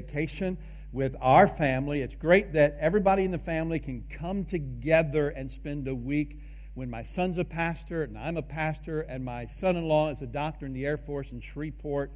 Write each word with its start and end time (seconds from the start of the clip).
vacation 0.00 0.56
with 0.92 1.14
our 1.20 1.46
family. 1.46 2.00
It's 2.00 2.16
great 2.16 2.54
that 2.54 2.76
everybody 2.80 3.24
in 3.24 3.30
the 3.30 3.38
family 3.38 3.78
can 3.78 4.04
come 4.10 4.44
together 4.44 5.28
and 5.28 5.50
spend 5.50 5.86
a 5.88 5.94
week 5.94 6.40
when 6.74 6.88
my 6.88 7.02
son's 7.02 7.38
a 7.38 7.44
pastor 7.44 8.02
and 8.02 8.18
I'm 8.18 8.36
a 8.36 8.42
pastor 8.42 9.02
and 9.02 9.24
my 9.24 9.44
son 9.44 9.76
in 9.76 9.86
law 9.86 10.08
is 10.08 10.22
a 10.22 10.26
doctor 10.26 10.66
in 10.66 10.72
the 10.72 10.86
Air 10.86 10.96
Force 10.96 11.30
in 11.32 11.40
Shreveport. 11.40 12.10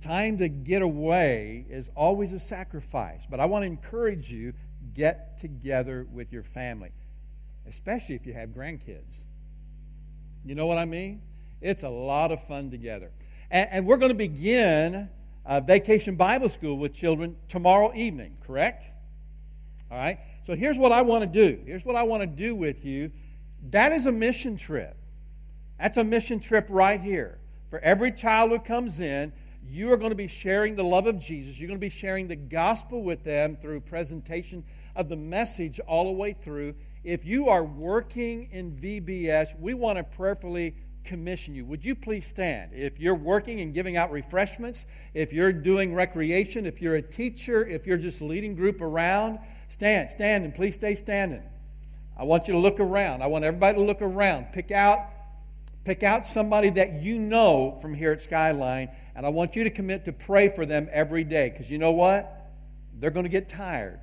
Time 0.00 0.38
to 0.38 0.48
get 0.48 0.82
away 0.82 1.64
is 1.70 1.88
always 1.94 2.32
a 2.32 2.40
sacrifice, 2.40 3.22
but 3.30 3.38
I 3.38 3.46
want 3.46 3.62
to 3.62 3.66
encourage 3.66 4.30
you 4.30 4.52
get 4.94 5.38
together 5.38 6.06
with 6.12 6.32
your 6.32 6.42
family, 6.42 6.90
especially 7.68 8.16
if 8.16 8.26
you 8.26 8.32
have 8.32 8.50
grandkids. 8.50 9.24
You 10.44 10.56
know 10.56 10.66
what 10.66 10.78
I 10.78 10.84
mean? 10.84 11.22
It's 11.60 11.84
a 11.84 11.88
lot 11.88 12.32
of 12.32 12.42
fun 12.42 12.70
together. 12.70 13.12
And, 13.50 13.68
and 13.70 13.86
we're 13.86 13.98
going 13.98 14.10
to 14.10 14.16
begin 14.16 15.08
uh, 15.44 15.60
Vacation 15.60 16.16
Bible 16.16 16.48
School 16.48 16.76
with 16.76 16.94
children 16.94 17.36
tomorrow 17.48 17.92
evening, 17.94 18.36
correct? 18.46 18.84
All 19.90 19.98
right? 19.98 20.18
So 20.44 20.54
here's 20.54 20.78
what 20.78 20.92
I 20.92 21.02
want 21.02 21.22
to 21.22 21.26
do. 21.26 21.62
Here's 21.64 21.84
what 21.84 21.96
I 21.96 22.02
want 22.04 22.22
to 22.22 22.26
do 22.26 22.54
with 22.54 22.84
you. 22.84 23.10
That 23.70 23.92
is 23.92 24.06
a 24.06 24.12
mission 24.12 24.56
trip. 24.56 24.96
That's 25.78 25.96
a 25.96 26.04
mission 26.04 26.40
trip 26.40 26.66
right 26.68 27.00
here. 27.00 27.38
For 27.70 27.78
every 27.78 28.12
child 28.12 28.50
who 28.50 28.58
comes 28.58 29.00
in, 29.00 29.32
you 29.68 29.92
are 29.92 29.96
going 29.96 30.10
to 30.10 30.16
be 30.16 30.28
sharing 30.28 30.76
the 30.76 30.84
love 30.84 31.06
of 31.06 31.18
Jesus. 31.18 31.58
You're 31.58 31.68
going 31.68 31.78
to 31.78 31.84
be 31.84 31.90
sharing 31.90 32.28
the 32.28 32.36
gospel 32.36 33.02
with 33.02 33.24
them 33.24 33.56
through 33.56 33.80
presentation 33.80 34.64
of 34.96 35.08
the 35.08 35.16
message 35.16 35.80
all 35.80 36.06
the 36.06 36.12
way 36.12 36.32
through. 36.32 36.74
If 37.04 37.24
you 37.24 37.48
are 37.48 37.64
working 37.64 38.48
in 38.52 38.72
VBS, 38.72 39.58
we 39.58 39.74
want 39.74 39.98
to 39.98 40.04
prayerfully 40.04 40.74
commission 41.04 41.54
you. 41.54 41.64
Would 41.66 41.84
you 41.84 41.94
please 41.94 42.26
stand? 42.26 42.72
If 42.72 42.98
you're 42.98 43.14
working 43.14 43.60
and 43.60 43.74
giving 43.74 43.96
out 43.96 44.10
refreshments, 44.10 44.86
if 45.14 45.32
you're 45.32 45.52
doing 45.52 45.94
recreation, 45.94 46.66
if 46.66 46.80
you're 46.80 46.96
a 46.96 47.02
teacher, 47.02 47.66
if 47.66 47.86
you're 47.86 47.96
just 47.96 48.22
leading 48.22 48.54
group 48.54 48.80
around, 48.80 49.38
stand, 49.68 50.10
stand, 50.10 50.44
and 50.44 50.54
please 50.54 50.74
stay 50.74 50.94
standing. 50.94 51.42
I 52.16 52.24
want 52.24 52.46
you 52.48 52.54
to 52.54 52.60
look 52.60 52.80
around. 52.80 53.22
I 53.22 53.26
want 53.26 53.44
everybody 53.44 53.78
to 53.78 53.84
look 53.84 54.02
around. 54.02 54.52
Pick 54.52 54.70
out, 54.70 55.06
pick 55.84 56.02
out 56.02 56.26
somebody 56.26 56.70
that 56.70 57.02
you 57.02 57.18
know 57.18 57.78
from 57.80 57.94
here 57.94 58.12
at 58.12 58.20
Skyline, 58.20 58.90
and 59.16 59.26
I 59.26 59.28
want 59.28 59.56
you 59.56 59.64
to 59.64 59.70
commit 59.70 60.04
to 60.04 60.12
pray 60.12 60.48
for 60.48 60.66
them 60.66 60.88
every 60.92 61.24
day. 61.24 61.50
Because 61.50 61.70
you 61.70 61.78
know 61.78 61.92
what? 61.92 62.50
They're 63.00 63.10
going 63.10 63.24
to 63.24 63.30
get 63.30 63.48
tired. 63.48 63.98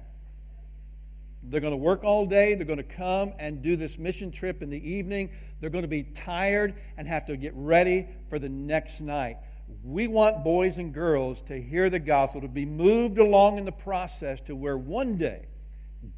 They're 1.43 1.61
going 1.61 1.71
to 1.71 1.77
work 1.77 2.03
all 2.03 2.25
day. 2.25 2.55
They're 2.55 2.65
going 2.65 2.77
to 2.77 2.83
come 2.83 3.33
and 3.39 3.61
do 3.61 3.75
this 3.75 3.97
mission 3.97 4.31
trip 4.31 4.61
in 4.61 4.69
the 4.69 4.89
evening. 4.89 5.29
They're 5.59 5.69
going 5.69 5.83
to 5.83 5.87
be 5.87 6.03
tired 6.03 6.75
and 6.97 7.07
have 7.07 7.25
to 7.25 7.37
get 7.37 7.53
ready 7.55 8.07
for 8.29 8.39
the 8.39 8.49
next 8.49 9.01
night. 9.01 9.37
We 9.83 10.07
want 10.07 10.43
boys 10.43 10.77
and 10.77 10.93
girls 10.93 11.41
to 11.43 11.61
hear 11.61 11.89
the 11.89 11.99
gospel, 11.99 12.41
to 12.41 12.47
be 12.47 12.65
moved 12.65 13.19
along 13.19 13.57
in 13.57 13.65
the 13.65 13.71
process 13.71 14.41
to 14.41 14.55
where 14.55 14.77
one 14.77 15.17
day, 15.17 15.45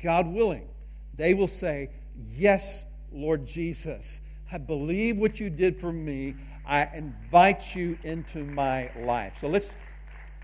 God 0.02 0.28
willing, 0.28 0.68
they 1.16 1.34
will 1.34 1.48
say, 1.48 1.90
Yes, 2.34 2.86
Lord 3.12 3.46
Jesus, 3.46 4.22
I 4.52 4.58
believe 4.58 5.18
what 5.18 5.40
you 5.40 5.50
did 5.50 5.80
for 5.80 5.92
me. 5.92 6.36
I 6.66 6.88
invite 6.94 7.76
you 7.76 7.98
into 8.04 8.44
my 8.44 8.92
life. 9.04 9.38
So 9.42 9.48
let's, 9.48 9.76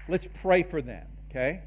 let's 0.08 0.28
pray 0.42 0.64
for 0.64 0.82
them, 0.82 1.06
okay? 1.30 1.62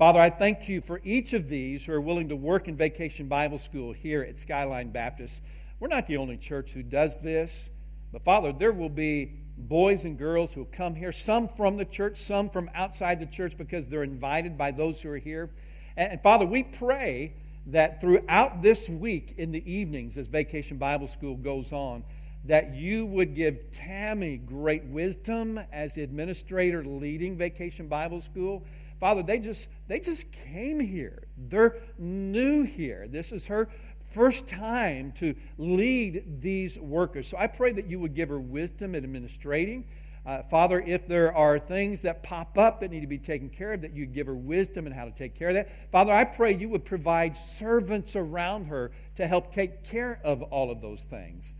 Father, 0.00 0.18
I 0.18 0.30
thank 0.30 0.66
you 0.66 0.80
for 0.80 0.98
each 1.04 1.34
of 1.34 1.50
these 1.50 1.84
who 1.84 1.92
are 1.92 2.00
willing 2.00 2.30
to 2.30 2.34
work 2.34 2.68
in 2.68 2.74
Vacation 2.74 3.28
Bible 3.28 3.58
School 3.58 3.92
here 3.92 4.22
at 4.22 4.38
Skyline 4.38 4.88
Baptist. 4.88 5.42
We're 5.78 5.88
not 5.88 6.06
the 6.06 6.16
only 6.16 6.38
church 6.38 6.70
who 6.70 6.82
does 6.82 7.20
this, 7.20 7.68
but 8.10 8.24
Father, 8.24 8.50
there 8.50 8.72
will 8.72 8.88
be 8.88 9.34
boys 9.58 10.06
and 10.06 10.16
girls 10.16 10.54
who 10.54 10.64
come 10.64 10.94
here, 10.94 11.12
some 11.12 11.48
from 11.48 11.76
the 11.76 11.84
church, 11.84 12.16
some 12.16 12.48
from 12.48 12.70
outside 12.74 13.20
the 13.20 13.26
church 13.26 13.58
because 13.58 13.88
they're 13.88 14.02
invited 14.02 14.56
by 14.56 14.70
those 14.70 15.02
who 15.02 15.10
are 15.10 15.18
here. 15.18 15.50
And, 15.98 16.12
and 16.12 16.22
Father, 16.22 16.46
we 16.46 16.62
pray 16.62 17.34
that 17.66 18.00
throughout 18.00 18.62
this 18.62 18.88
week 18.88 19.34
in 19.36 19.52
the 19.52 19.70
evenings 19.70 20.16
as 20.16 20.28
Vacation 20.28 20.78
Bible 20.78 21.08
School 21.08 21.36
goes 21.36 21.74
on, 21.74 22.04
that 22.46 22.74
you 22.74 23.04
would 23.04 23.34
give 23.34 23.70
Tammy 23.70 24.38
great 24.38 24.84
wisdom 24.84 25.60
as 25.70 25.92
the 25.92 26.02
administrator 26.02 26.82
leading 26.82 27.36
Vacation 27.36 27.86
Bible 27.86 28.22
School. 28.22 28.64
Father, 29.00 29.22
they 29.22 29.38
just 29.38 29.68
they 29.88 29.98
just 29.98 30.30
came 30.30 30.78
here. 30.78 31.24
They're 31.48 31.76
new 31.98 32.62
here. 32.62 33.08
This 33.08 33.32
is 33.32 33.46
her 33.46 33.68
first 34.10 34.46
time 34.46 35.12
to 35.12 35.34
lead 35.56 36.40
these 36.40 36.78
workers. 36.78 37.28
So 37.28 37.38
I 37.38 37.46
pray 37.46 37.72
that 37.72 37.86
you 37.86 37.98
would 37.98 38.14
give 38.14 38.28
her 38.28 38.40
wisdom 38.40 38.94
in 38.94 39.04
administrating. 39.04 39.86
Uh, 40.26 40.42
Father, 40.42 40.82
if 40.86 41.08
there 41.08 41.34
are 41.34 41.58
things 41.58 42.02
that 42.02 42.22
pop 42.22 42.58
up 42.58 42.80
that 42.80 42.90
need 42.90 43.00
to 43.00 43.06
be 43.06 43.18
taken 43.18 43.48
care 43.48 43.72
of, 43.72 43.80
that 43.80 43.94
you 43.94 44.04
give 44.04 44.26
her 44.26 44.34
wisdom 44.34 44.84
and 44.86 44.94
how 44.94 45.06
to 45.06 45.10
take 45.10 45.34
care 45.34 45.48
of 45.48 45.54
that. 45.54 45.70
Father, 45.90 46.12
I 46.12 46.24
pray 46.24 46.54
you 46.54 46.68
would 46.68 46.84
provide 46.84 47.34
servants 47.34 48.16
around 48.16 48.66
her 48.66 48.90
to 49.16 49.26
help 49.26 49.50
take 49.50 49.82
care 49.82 50.20
of 50.22 50.42
all 50.42 50.70
of 50.70 50.82
those 50.82 51.04
things. 51.04 51.54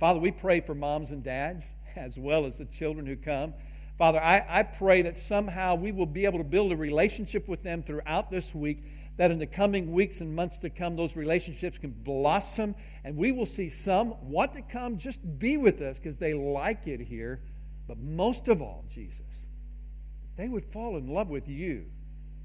Father, 0.00 0.18
we 0.18 0.32
pray 0.32 0.60
for 0.60 0.74
moms 0.74 1.12
and 1.12 1.22
dads 1.22 1.74
as 1.96 2.18
well 2.18 2.46
as 2.46 2.58
the 2.58 2.64
children 2.64 3.06
who 3.06 3.16
come. 3.16 3.54
Father, 4.00 4.18
I, 4.18 4.42
I 4.48 4.62
pray 4.62 5.02
that 5.02 5.18
somehow 5.18 5.74
we 5.74 5.92
will 5.92 6.06
be 6.06 6.24
able 6.24 6.38
to 6.38 6.44
build 6.44 6.72
a 6.72 6.76
relationship 6.76 7.46
with 7.48 7.62
them 7.62 7.82
throughout 7.82 8.30
this 8.30 8.54
week 8.54 8.82
that 9.18 9.30
in 9.30 9.38
the 9.38 9.46
coming 9.46 9.92
weeks 9.92 10.22
and 10.22 10.34
months 10.34 10.56
to 10.60 10.70
come, 10.70 10.96
those 10.96 11.16
relationships 11.16 11.76
can 11.76 11.90
blossom, 11.90 12.74
and 13.04 13.14
we 13.14 13.30
will 13.30 13.44
see 13.44 13.68
some 13.68 14.14
want 14.22 14.54
to 14.54 14.62
come 14.62 14.96
just 14.96 15.20
be 15.38 15.58
with 15.58 15.82
us 15.82 15.98
because 15.98 16.16
they 16.16 16.32
like 16.32 16.86
it 16.86 17.02
here. 17.02 17.42
But 17.86 17.98
most 17.98 18.48
of 18.48 18.62
all, 18.62 18.86
Jesus, 18.88 19.44
they 20.34 20.48
would 20.48 20.64
fall 20.64 20.96
in 20.96 21.06
love 21.06 21.28
with 21.28 21.46
you. 21.46 21.84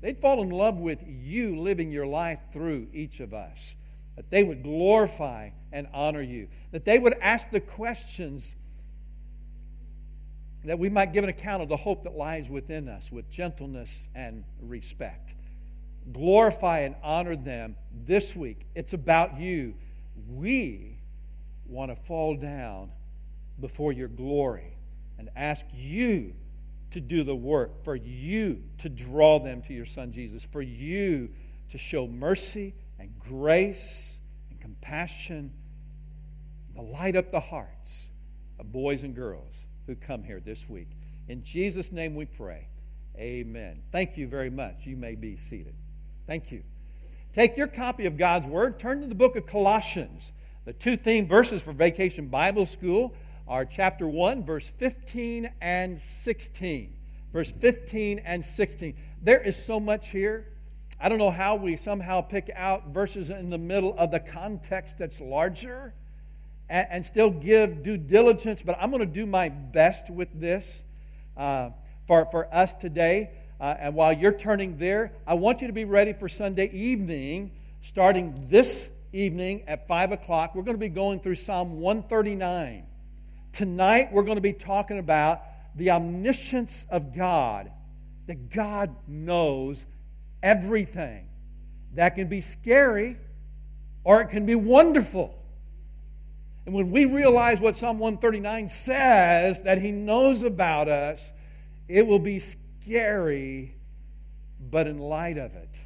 They'd 0.01 0.19
fall 0.19 0.41
in 0.41 0.49
love 0.49 0.75
with 0.75 0.99
you 1.07 1.57
living 1.57 1.89
your 1.89 2.05
life 2.05 2.41
through 2.51 2.89
each 2.91 3.22
of 3.22 3.33
us. 3.33 3.75
That 4.17 4.29
they 4.29 4.43
would 4.43 4.61
glorify 4.61 5.51
and 5.72 5.87
honor 5.93 6.22
you. 6.22 6.49
That 6.73 6.83
they 6.83 6.99
would 6.99 7.16
ask 7.22 7.49
the 7.49 7.61
questions 7.61 8.57
that 10.70 10.80
we 10.80 10.90
might 10.90 11.14
give 11.14 11.24
an 11.24 11.30
account 11.30 11.62
of 11.64 11.70
the 11.70 11.78
hope 11.78 12.03
that 12.03 12.16
lies 12.16 12.50
within 12.50 12.88
us 12.88 13.12
with 13.12 13.30
gentleness 13.30 14.09
and 14.16 14.44
respect 14.62 15.36
glorify 16.12 16.80
and 16.80 16.96
honor 17.03 17.36
them 17.36 17.76
this 18.06 18.36
week. 18.36 18.66
It's 18.76 18.94
about 18.94 19.40
you. 19.40 19.74
We 20.30 20.98
want 21.68 21.92
to 21.92 21.96
fall 21.96 22.36
down 22.36 22.92
before 23.59 23.92
your 23.92 24.08
glory 24.08 24.78
and 25.18 25.30
ask 25.36 25.66
you 25.74 26.34
to 26.92 27.00
do 27.02 27.24
the 27.24 27.36
work, 27.36 27.84
for 27.84 27.96
you 27.96 28.62
to 28.78 28.90
draw 28.90 29.40
them 29.40 29.62
to 29.64 29.74
your 29.74 29.86
Son 29.86 30.12
Jesus, 30.12 30.44
for 30.44 30.62
you 30.62 31.30
to 31.72 31.78
show 31.78 32.08
mercy 32.08 32.74
and 33.00 33.09
grace 33.20 34.20
and 34.50 34.62
compassion, 34.62 35.52
to 36.76 36.82
light 36.82 37.16
up 37.16 37.32
the 37.32 37.40
hearts 37.40 38.08
of 38.59 38.72
boys 38.72 39.03
and 39.03 39.16
girls 39.16 39.65
who 39.88 39.96
come 39.96 40.23
here 40.23 40.40
this 40.40 40.68
week. 40.69 40.90
In 41.28 41.44
Jesus' 41.44 41.91
name 41.91 42.16
we 42.16 42.25
pray. 42.25 42.68
Amen. 43.18 43.81
Thank 43.91 44.18
you 44.18 44.28
very 44.28 44.50
much. 44.50 44.85
You 44.85 44.97
may 44.97 45.16
be 45.16 45.38
seated. 45.38 45.73
Thank 46.28 46.51
you. 46.51 46.63
Take 47.34 47.57
your 47.57 47.68
copy 47.68 48.06
of 48.06 48.18
God's 48.18 48.47
Word, 48.47 48.79
turn 48.79 49.01
to 49.01 49.07
the 49.07 49.16
book 49.16 49.35
of 49.35 49.46
Colossians. 49.46 50.31
The 50.66 50.73
two 50.73 50.97
theme 50.97 51.28
verses 51.28 51.62
for 51.62 51.73
Vacation 51.73 52.28
Bible 52.28 52.66
School 52.66 53.13
are 53.47 53.66
chapter 53.66 54.07
1, 54.07 54.44
verse 54.44 54.68
15 54.78 55.51
and 55.62 56.00
16. 56.00 56.94
Verse 57.31 57.52
15 57.52 58.19
and 58.19 58.46
16. 58.46 58.96
There 59.22 59.41
is 59.41 59.62
so 59.62 59.79
much 59.79 60.09
here. 60.09 60.47
I 61.00 61.09
don't 61.09 61.17
know 61.17 61.31
how 61.31 61.56
we 61.56 61.75
somehow 61.75 62.22
pick 62.22 62.50
out 62.56 62.88
verses 62.88 63.29
in 63.29 63.50
the 63.50 63.57
middle 63.57 63.94
of 63.97 64.12
the 64.12 64.19
context 64.19 64.97
that's 64.97 65.19
larger 65.19 65.94
and, 66.70 66.88
and 66.90 67.06
still 67.06 67.30
give 67.30 67.84
due 67.84 67.98
diligence, 67.98 68.62
but 68.62 68.78
I'm 68.80 68.90
going 68.90 69.02
to 69.02 69.06
do 69.06 69.26
my 69.26 69.50
best 69.50 70.09
with 70.09 70.30
this 70.40 70.84
uh, 71.38 71.70
for, 72.08 72.26
for 72.31 72.53
us 72.53 72.74
today. 72.74 73.31
Uh, 73.59 73.76
and 73.80 73.96
while 73.96 74.14
you're 74.14 74.34
turning 74.34 74.78
there, 74.78 75.14
I 75.26 75.35
want 75.35 75.62
you 75.62 75.67
to 75.67 75.73
be 75.73 75.85
ready 75.85 76.14
for 76.14 76.28
Sunday 76.28 76.70
evening, 76.72 77.52
starting 77.82 78.47
this 78.50 78.90
evening 79.14 79.64
at 79.67 79.88
5 79.88 80.12
o'clock. 80.12 80.56
We're 80.56 80.64
going 80.64 80.76
to 80.76 80.79
be 80.79 80.90
going 80.90 81.20
through 81.20 81.35
Psalm 81.35 81.79
139. 81.79 82.85
Tonight, 83.53 84.11
we're 84.11 84.23
going 84.23 84.35
to 84.35 84.41
be 84.41 84.53
talking 84.53 85.00
about 85.00 85.41
the 85.76 85.91
omniscience 85.91 86.85
of 86.90 87.16
God, 87.16 87.72
that 88.28 88.50
God 88.50 88.94
knows 89.08 89.85
everything. 90.44 91.28
That 91.94 92.16
can 92.16 92.28
be 92.28 92.41
scary 92.41 93.18
or 94.03 94.22
it 94.22 94.28
can 94.28 94.46
be 94.46 94.56
wonderful. 94.56 95.34
And 96.66 96.73
when 96.73 96.91
we 96.91 97.06
realize 97.06 97.59
what 97.59 97.78
Psalm 97.78 98.00
139 98.00 98.70
says, 98.70 99.62
that 99.62 99.79
He 99.79 99.91
knows 99.91 100.44
about 100.44 100.88
us, 100.88 101.32
it 101.88 102.06
will 102.06 102.20
be 102.20 102.40
scary 102.40 103.76
but 104.72 104.88
in 104.88 105.00
light 105.00 105.38
of 105.38 105.56
it, 105.56 105.79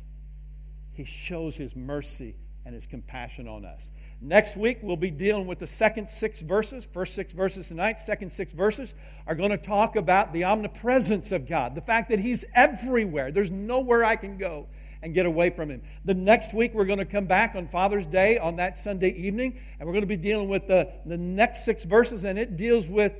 he 0.93 1.03
shows 1.03 1.55
his 1.55 1.75
mercy 1.75 2.35
and 2.65 2.75
his 2.75 2.85
compassion 2.85 3.47
on 3.47 3.65
us. 3.65 3.91
Next 4.21 4.57
week, 4.57 4.79
we'll 4.81 4.97
be 4.97 5.11
dealing 5.11 5.47
with 5.47 5.59
the 5.59 5.67
second 5.67 6.07
six 6.09 6.41
verses. 6.41 6.85
First 6.85 7.15
six 7.15 7.33
verses 7.33 7.67
tonight, 7.67 7.99
second 7.99 8.31
six 8.31 8.53
verses 8.53 8.95
are 9.27 9.35
going 9.35 9.49
to 9.49 9.57
talk 9.57 9.95
about 9.95 10.33
the 10.33 10.43
omnipresence 10.43 11.31
of 11.31 11.47
God, 11.47 11.73
the 11.73 11.81
fact 11.81 12.09
that 12.09 12.19
he's 12.19 12.45
everywhere. 12.53 13.31
There's 13.31 13.51
nowhere 13.51 14.03
I 14.03 14.15
can 14.15 14.37
go 14.37 14.67
and 15.01 15.13
get 15.13 15.25
away 15.25 15.49
from 15.49 15.69
him. 15.69 15.81
The 16.05 16.13
next 16.13 16.53
week, 16.53 16.73
we're 16.73 16.85
going 16.85 16.99
to 16.99 17.05
come 17.05 17.25
back 17.25 17.55
on 17.55 17.67
Father's 17.67 18.05
Day 18.05 18.37
on 18.37 18.57
that 18.57 18.77
Sunday 18.77 19.11
evening, 19.11 19.59
and 19.79 19.87
we're 19.87 19.93
going 19.93 20.03
to 20.03 20.07
be 20.07 20.17
dealing 20.17 20.49
with 20.49 20.67
the, 20.67 20.91
the 21.05 21.17
next 21.17 21.65
six 21.65 21.85
verses, 21.85 22.25
and 22.25 22.37
it 22.37 22.57
deals 22.57 22.87
with 22.87 23.13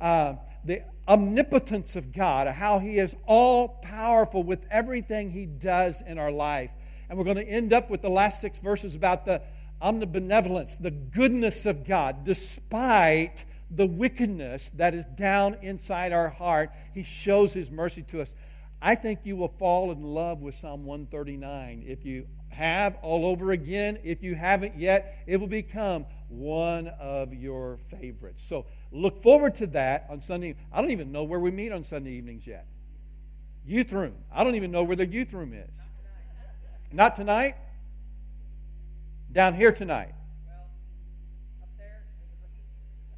uh, 0.00 0.34
the 0.64 0.82
omnipotence 1.08 1.94
of 1.96 2.12
God, 2.12 2.48
how 2.48 2.78
he 2.78 2.98
is 2.98 3.14
all 3.26 3.68
powerful 3.82 4.42
with 4.42 4.64
everything 4.70 5.30
he 5.30 5.46
does 5.46 6.02
in 6.02 6.18
our 6.18 6.32
life. 6.32 6.70
And 7.08 7.16
we're 7.16 7.24
going 7.24 7.36
to 7.36 7.48
end 7.48 7.72
up 7.72 7.90
with 7.90 8.02
the 8.02 8.10
last 8.10 8.40
six 8.40 8.58
verses 8.58 8.94
about 8.94 9.24
the 9.24 9.42
omnibenevolence, 9.80 10.80
the 10.80 10.90
goodness 10.90 11.66
of 11.66 11.84
God, 11.84 12.24
despite 12.24 13.44
the 13.70 13.86
wickedness 13.86 14.70
that 14.76 14.94
is 14.94 15.04
down 15.16 15.56
inside 15.62 16.12
our 16.12 16.28
heart. 16.28 16.70
He 16.94 17.02
shows 17.02 17.52
his 17.52 17.70
mercy 17.70 18.02
to 18.04 18.22
us. 18.22 18.34
I 18.80 18.94
think 18.94 19.20
you 19.24 19.36
will 19.36 19.54
fall 19.58 19.90
in 19.90 20.02
love 20.02 20.40
with 20.40 20.56
Psalm 20.56 20.84
139 20.84 21.84
if 21.86 22.04
you 22.04 22.26
have 22.48 22.96
all 23.02 23.26
over 23.26 23.52
again. 23.52 23.98
If 24.04 24.22
you 24.22 24.34
haven't 24.34 24.78
yet, 24.78 25.18
it 25.26 25.38
will 25.38 25.46
become 25.46 26.06
one 26.28 26.88
of 27.00 27.32
your 27.34 27.78
favorites. 27.90 28.44
So 28.46 28.66
look 28.92 29.22
forward 29.22 29.54
to 29.56 29.66
that 29.68 30.06
on 30.10 30.20
Sunday. 30.20 30.56
I 30.72 30.80
don't 30.80 30.90
even 30.90 31.12
know 31.12 31.24
where 31.24 31.40
we 31.40 31.50
meet 31.50 31.72
on 31.72 31.84
Sunday 31.84 32.12
evenings 32.12 32.46
yet. 32.46 32.66
Youth 33.66 33.92
room. 33.92 34.14
I 34.32 34.44
don't 34.44 34.54
even 34.54 34.70
know 34.70 34.84
where 34.84 34.96
the 34.96 35.06
youth 35.06 35.32
room 35.32 35.52
is. 35.52 35.80
Not 36.92 37.16
tonight? 37.16 37.56
Down 39.32 39.54
here 39.54 39.72
tonight. 39.72 40.12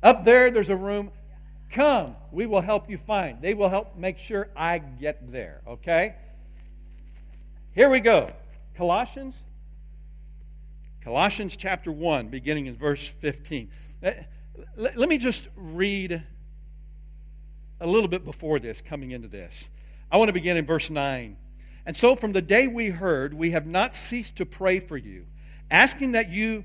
Up 0.02 0.24
there, 0.24 0.50
there's 0.50 0.70
a 0.70 0.76
room. 0.76 1.10
Come, 1.70 2.16
we 2.32 2.46
will 2.46 2.60
help 2.60 2.88
you 2.88 2.96
find. 2.96 3.42
They 3.42 3.54
will 3.54 3.68
help 3.68 3.96
make 3.96 4.18
sure 4.18 4.48
I 4.56 4.78
get 4.78 5.30
there, 5.30 5.60
okay? 5.66 6.14
Here 7.72 7.90
we 7.90 8.00
go. 8.00 8.30
Colossians. 8.74 9.38
Colossians 11.02 11.56
chapter 11.56 11.92
1, 11.92 12.28
beginning 12.28 12.66
in 12.66 12.76
verse 12.76 13.06
15. 13.06 13.70
Uh, 14.02 14.10
let 14.76 15.08
me 15.08 15.18
just 15.18 15.48
read 15.56 16.22
a 17.80 17.86
little 17.86 18.08
bit 18.08 18.24
before 18.24 18.58
this, 18.58 18.80
coming 18.80 19.12
into 19.12 19.28
this. 19.28 19.68
I 20.10 20.16
want 20.16 20.28
to 20.28 20.32
begin 20.32 20.56
in 20.56 20.66
verse 20.66 20.90
9. 20.90 21.36
And 21.86 21.96
so, 21.96 22.16
from 22.16 22.32
the 22.32 22.42
day 22.42 22.66
we 22.66 22.88
heard, 22.88 23.32
we 23.32 23.52
have 23.52 23.66
not 23.66 23.94
ceased 23.94 24.36
to 24.36 24.46
pray 24.46 24.80
for 24.80 24.96
you, 24.96 25.26
asking 25.70 26.12
that 26.12 26.30
you 26.30 26.64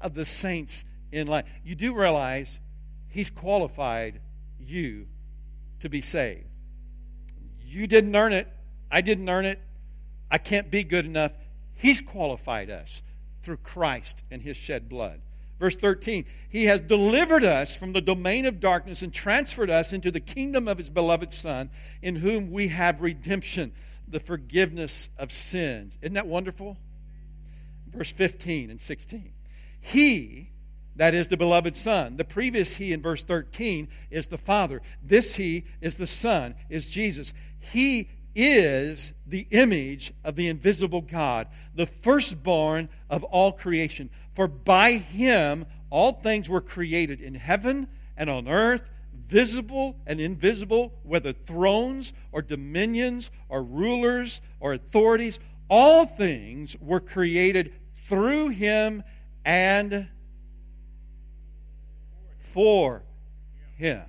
of 0.00 0.14
the 0.14 0.24
saints 0.24 0.84
in 1.12 1.26
life. 1.26 1.46
You 1.64 1.74
do 1.74 1.94
realize 1.94 2.58
He's 3.08 3.30
qualified 3.30 4.20
you 4.58 5.06
to 5.80 5.88
be 5.88 6.00
saved. 6.00 6.46
You 7.64 7.86
didn't 7.86 8.14
earn 8.14 8.32
it. 8.32 8.48
I 8.90 9.00
didn't 9.00 9.28
earn 9.28 9.44
it. 9.44 9.60
I 10.30 10.38
can't 10.38 10.70
be 10.70 10.84
good 10.84 11.06
enough. 11.06 11.32
He's 11.74 12.00
qualified 12.00 12.70
us 12.70 13.02
through 13.42 13.58
Christ 13.58 14.22
and 14.30 14.40
His 14.42 14.56
shed 14.56 14.88
blood. 14.88 15.20
Verse 15.58 15.76
13, 15.76 16.24
He 16.48 16.66
has 16.66 16.80
delivered 16.80 17.44
us 17.44 17.76
from 17.76 17.92
the 17.92 18.00
domain 18.00 18.46
of 18.46 18.60
darkness 18.60 19.02
and 19.02 19.12
transferred 19.12 19.70
us 19.70 19.92
into 19.92 20.10
the 20.10 20.20
kingdom 20.20 20.68
of 20.68 20.78
His 20.78 20.88
beloved 20.88 21.32
Son, 21.32 21.70
in 22.00 22.16
whom 22.16 22.50
we 22.50 22.68
have 22.68 23.02
redemption, 23.02 23.72
the 24.08 24.20
forgiveness 24.20 25.08
of 25.18 25.32
sins. 25.32 25.98
Isn't 26.00 26.14
that 26.14 26.26
wonderful? 26.26 26.76
Verse 27.88 28.10
15 28.10 28.70
and 28.70 28.80
16. 28.80 29.32
He, 29.80 30.50
that 30.96 31.14
is 31.14 31.28
the 31.28 31.36
beloved 31.36 31.76
Son. 31.76 32.16
The 32.16 32.24
previous 32.24 32.74
He 32.74 32.92
in 32.92 33.02
verse 33.02 33.24
13 33.24 33.88
is 34.10 34.26
the 34.26 34.38
Father. 34.38 34.82
This 35.02 35.34
He 35.34 35.64
is 35.80 35.96
the 35.96 36.06
Son, 36.06 36.54
is 36.68 36.88
Jesus. 36.88 37.32
He 37.58 38.08
is 38.34 39.12
the 39.26 39.46
image 39.50 40.12
of 40.24 40.36
the 40.36 40.48
invisible 40.48 41.00
God, 41.00 41.48
the 41.74 41.86
firstborn 41.86 42.88
of 43.08 43.24
all 43.24 43.52
creation. 43.52 44.10
For 44.34 44.46
by 44.46 44.92
him 44.92 45.66
all 45.90 46.12
things 46.12 46.48
were 46.48 46.60
created 46.60 47.20
in 47.20 47.34
heaven 47.34 47.88
and 48.16 48.30
on 48.30 48.48
earth, 48.48 48.88
visible 49.26 49.96
and 50.06 50.20
invisible, 50.20 50.92
whether 51.02 51.32
thrones 51.32 52.12
or 52.32 52.42
dominions 52.42 53.30
or 53.48 53.62
rulers 53.62 54.40
or 54.60 54.74
authorities. 54.74 55.38
All 55.68 56.04
things 56.06 56.76
were 56.80 57.00
created 57.00 57.72
through 58.04 58.48
him 58.48 59.02
and 59.44 60.08
for 62.38 63.02
him. 63.76 64.02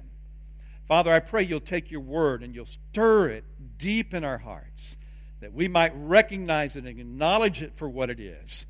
Father, 0.87 1.11
I 1.13 1.19
pray 1.19 1.43
you'll 1.43 1.59
take 1.61 1.91
your 1.91 2.01
word 2.01 2.43
and 2.43 2.53
you'll 2.53 2.65
stir 2.65 3.29
it 3.29 3.45
deep 3.77 4.13
in 4.13 4.23
our 4.23 4.37
hearts 4.37 4.97
that 5.39 5.53
we 5.53 5.67
might 5.67 5.93
recognize 5.95 6.75
it 6.75 6.85
and 6.85 6.99
acknowledge 6.99 7.61
it 7.61 7.75
for 7.75 7.89
what 7.89 8.09
it 8.09 8.19
is 8.19 8.65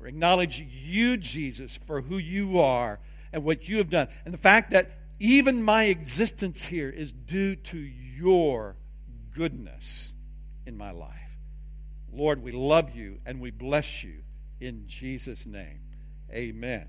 or 0.00 0.06
acknowledge 0.06 0.60
you, 0.60 1.16
Jesus, 1.16 1.76
for 1.76 2.00
who 2.00 2.18
you 2.18 2.60
are 2.60 2.98
and 3.32 3.44
what 3.44 3.68
you 3.68 3.78
have 3.78 3.90
done. 3.90 4.08
And 4.24 4.32
the 4.32 4.38
fact 4.38 4.70
that 4.70 4.92
even 5.18 5.62
my 5.62 5.84
existence 5.84 6.62
here 6.62 6.90
is 6.90 7.12
due 7.12 7.56
to 7.56 7.78
your 7.78 8.76
goodness 9.34 10.14
in 10.66 10.76
my 10.76 10.90
life. 10.90 11.38
Lord, 12.12 12.42
we 12.42 12.52
love 12.52 12.94
you 12.94 13.18
and 13.26 13.40
we 13.40 13.50
bless 13.50 14.02
you 14.04 14.22
in 14.60 14.84
Jesus' 14.86 15.46
name. 15.46 15.80
Amen. 16.32 16.88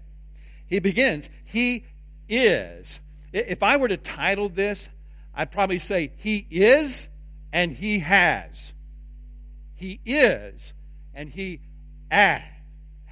He 0.67 0.79
begins, 0.79 1.29
He 1.45 1.85
is. 2.27 2.99
If 3.33 3.63
I 3.63 3.77
were 3.77 3.87
to 3.87 3.97
title 3.97 4.49
this, 4.49 4.89
I'd 5.33 5.51
probably 5.51 5.79
say, 5.79 6.11
He 6.17 6.47
is 6.49 7.09
and 7.53 7.71
He 7.71 7.99
has. 7.99 8.73
He 9.75 9.99
is 10.05 10.73
and 11.13 11.29
He 11.29 11.61
has 12.11 12.41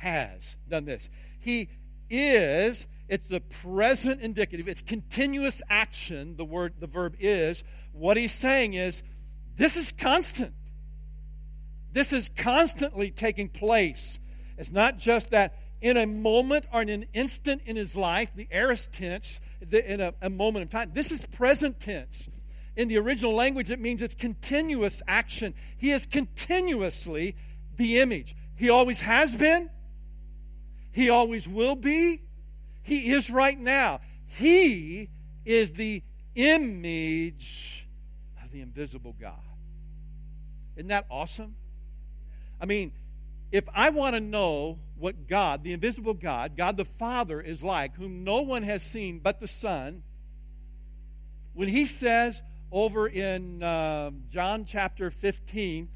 has 0.06 0.56
done 0.70 0.86
this. 0.86 1.10
He 1.40 1.68
is, 2.10 2.88
it's 3.10 3.28
the 3.28 3.42
present 3.42 4.22
indicative, 4.22 4.68
it's 4.68 4.82
continuous 4.82 5.62
action, 5.70 6.38
the 6.38 6.46
word 6.46 6.74
the 6.80 6.88
verb 6.88 7.16
is. 7.20 7.64
What 7.92 8.16
he's 8.16 8.34
saying 8.34 8.76
is 8.76 9.04
this 9.58 9.76
is 9.76 9.92
constant. 9.92 10.54
This 11.92 12.14
is 12.14 12.30
constantly 12.30 13.10
taking 13.10 13.50
place. 13.50 14.20
It's 14.58 14.72
not 14.72 14.98
just 14.98 15.32
that 15.32 15.56
in 15.82 15.98
a 15.98 16.06
moment 16.06 16.66
or 16.74 16.82
in 16.82 16.90
an 16.90 17.06
instant 17.14 17.62
in 17.66 17.76
his 17.76 17.96
life, 17.96 18.32
the 18.36 18.48
aorist 18.52 18.94
tense, 18.94 19.40
the, 19.62 19.92
in 19.92 20.02
a, 20.02 20.14
a 20.22 20.30
moment 20.30 20.64
of 20.64 20.70
time. 20.70 20.92
This 20.94 21.12
is 21.12 21.26
present 21.28 21.80
tense. 21.80 22.30
In 22.76 22.88
the 22.88 22.98
original 22.98 23.34
language, 23.34 23.70
it 23.70 23.80
means 23.80 24.02
it's 24.02 24.14
continuous 24.14 25.02
action. 25.08 25.54
He 25.78 25.92
is 25.92 26.06
continuously 26.06 27.36
the 27.78 28.00
image. 28.00 28.36
He 28.56 28.70
always 28.70 29.02
has 29.02 29.36
been, 29.36 29.70
he 30.92 31.10
always 31.10 31.48
will 31.48 31.76
be. 31.76 32.22
He 32.82 33.12
is 33.12 33.30
right 33.30 33.60
now. 33.60 34.00
He 34.28 35.10
is 35.44 35.74
the 35.74 36.04
image 36.36 37.88
of 38.44 38.52
the 38.52 38.62
invisible 38.62 39.16
God. 39.20 39.34
Isn't 40.76 40.90
that 40.90 41.06
awesome? 41.10 41.56
I 42.62 42.66
mean, 42.66 42.92
if 43.52 43.66
I 43.74 43.90
want 43.90 44.16
to 44.16 44.20
know 44.20 44.80
what 44.98 45.28
God, 45.28 45.64
the 45.64 45.74
invisible 45.74 46.14
God, 46.14 46.56
God 46.56 46.78
the 46.78 46.86
Father, 46.86 47.42
is 47.42 47.64
like, 47.64 47.96
whom 47.96 48.24
no 48.24 48.42
one 48.42 48.64
has 48.64 48.84
seen 48.84 49.20
but 49.20 49.40
the 49.40 49.48
Son, 49.48 50.04
when 51.54 51.68
he 51.68 51.86
says 51.86 52.42
over 52.72 53.08
in 53.08 53.62
uh, 53.64 54.12
John 54.30 54.66
chapter 54.66 55.10
15, 55.10 55.90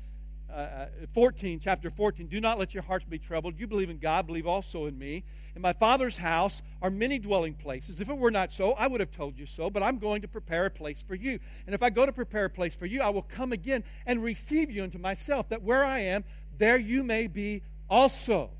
uh, 0.53 0.85
14, 1.13 1.59
chapter 1.59 1.89
14, 1.89 2.27
do 2.27 2.39
not 2.39 2.57
let 2.57 2.73
your 2.73 2.83
hearts 2.83 3.05
be 3.05 3.19
troubled. 3.19 3.59
You 3.59 3.67
believe 3.67 3.89
in 3.89 3.99
God, 3.99 4.25
believe 4.25 4.47
also 4.47 4.85
in 4.85 4.97
me. 4.97 5.23
In 5.55 5.61
my 5.61 5.73
Father's 5.73 6.17
house 6.17 6.61
are 6.81 6.89
many 6.89 7.19
dwelling 7.19 7.53
places. 7.53 8.01
If 8.01 8.09
it 8.09 8.17
were 8.17 8.31
not 8.31 8.51
so, 8.51 8.71
I 8.71 8.87
would 8.87 8.99
have 8.99 9.11
told 9.11 9.37
you 9.37 9.45
so, 9.45 9.69
but 9.69 9.83
I'm 9.83 9.99
going 9.99 10.21
to 10.21 10.27
prepare 10.27 10.65
a 10.65 10.71
place 10.71 11.03
for 11.05 11.15
you. 11.15 11.39
And 11.65 11.75
if 11.75 11.83
I 11.83 11.89
go 11.89 12.05
to 12.05 12.11
prepare 12.11 12.45
a 12.45 12.49
place 12.49 12.75
for 12.75 12.85
you, 12.85 13.01
I 13.01 13.09
will 13.09 13.21
come 13.21 13.51
again 13.51 13.83
and 14.05 14.23
receive 14.23 14.71
you 14.71 14.83
into 14.83 14.99
myself, 14.99 15.49
that 15.49 15.61
where 15.61 15.83
I 15.83 15.99
am, 15.99 16.23
there 16.59 16.77
you 16.77 17.03
may 17.03 17.25
be 17.27 17.63
also. 17.89 18.51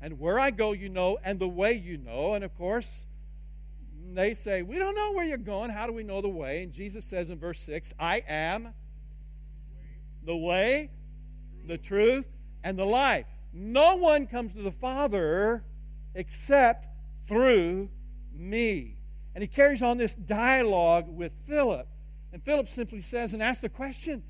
And 0.00 0.20
where 0.20 0.38
I 0.38 0.50
go, 0.50 0.72
you 0.72 0.88
know, 0.88 1.18
and 1.24 1.38
the 1.38 1.48
way 1.48 1.72
you 1.72 1.96
know. 1.96 2.34
And 2.34 2.44
of 2.44 2.54
course, 2.56 3.06
they 4.12 4.34
say, 4.34 4.62
We 4.62 4.78
don't 4.78 4.94
know 4.94 5.12
where 5.12 5.24
you're 5.24 5.38
going. 5.38 5.70
How 5.70 5.86
do 5.86 5.92
we 5.92 6.02
know 6.02 6.20
the 6.20 6.28
way? 6.28 6.62
And 6.62 6.72
Jesus 6.72 7.04
says 7.04 7.30
in 7.30 7.38
verse 7.38 7.60
6, 7.62 7.94
I 7.98 8.22
am 8.28 8.74
the 10.24 10.36
way, 10.36 10.90
the 11.66 11.78
truth, 11.78 12.26
and 12.62 12.78
the 12.78 12.84
life. 12.84 13.26
No 13.52 13.96
one 13.96 14.26
comes 14.26 14.54
to 14.54 14.62
the 14.62 14.72
Father 14.72 15.64
except 16.14 16.86
through 17.26 17.88
me. 18.34 18.96
And 19.34 19.42
he 19.42 19.48
carries 19.48 19.82
on 19.82 19.98
this 19.98 20.14
dialogue 20.14 21.06
with 21.08 21.32
Philip. 21.46 21.86
And 22.32 22.42
Philip 22.42 22.68
simply 22.68 23.02
says 23.02 23.34
and 23.34 23.42
asks 23.42 23.62
the 23.62 23.68
question, 23.68 24.22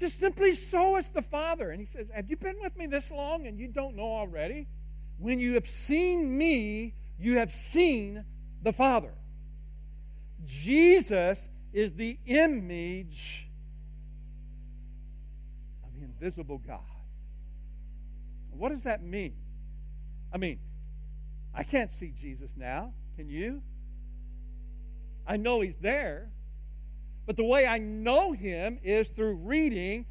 just 0.00 0.18
simply 0.18 0.54
show 0.54 0.96
us 0.96 1.08
the 1.08 1.22
Father. 1.22 1.70
And 1.70 1.78
he 1.78 1.86
says, 1.86 2.08
Have 2.14 2.30
you 2.30 2.36
been 2.36 2.56
with 2.60 2.76
me 2.76 2.86
this 2.86 3.10
long 3.10 3.46
and 3.46 3.58
you 3.58 3.68
don't 3.68 3.94
know 3.94 4.10
already? 4.10 4.66
When 5.18 5.38
you 5.38 5.54
have 5.54 5.68
seen 5.68 6.36
me, 6.36 6.94
you 7.18 7.36
have 7.36 7.54
seen 7.54 8.24
the 8.62 8.72
Father. 8.72 9.12
Jesus 10.46 11.50
is 11.74 11.92
the 11.92 12.18
image 12.24 13.46
of 15.84 15.90
the 15.94 16.06
invisible 16.06 16.58
God. 16.66 16.80
What 18.52 18.70
does 18.70 18.84
that 18.84 19.02
mean? 19.02 19.34
I 20.32 20.38
mean, 20.38 20.58
I 21.54 21.62
can't 21.62 21.92
see 21.92 22.12
Jesus 22.18 22.54
now. 22.56 22.94
Can 23.16 23.28
you? 23.28 23.62
I 25.26 25.36
know 25.36 25.60
he's 25.60 25.76
there. 25.76 26.30
But 27.30 27.36
the 27.36 27.44
way 27.44 27.64
I 27.64 27.78
know 27.78 28.32
him 28.32 28.80
is 28.82 29.08
through 29.08 29.34
reading 29.34 30.04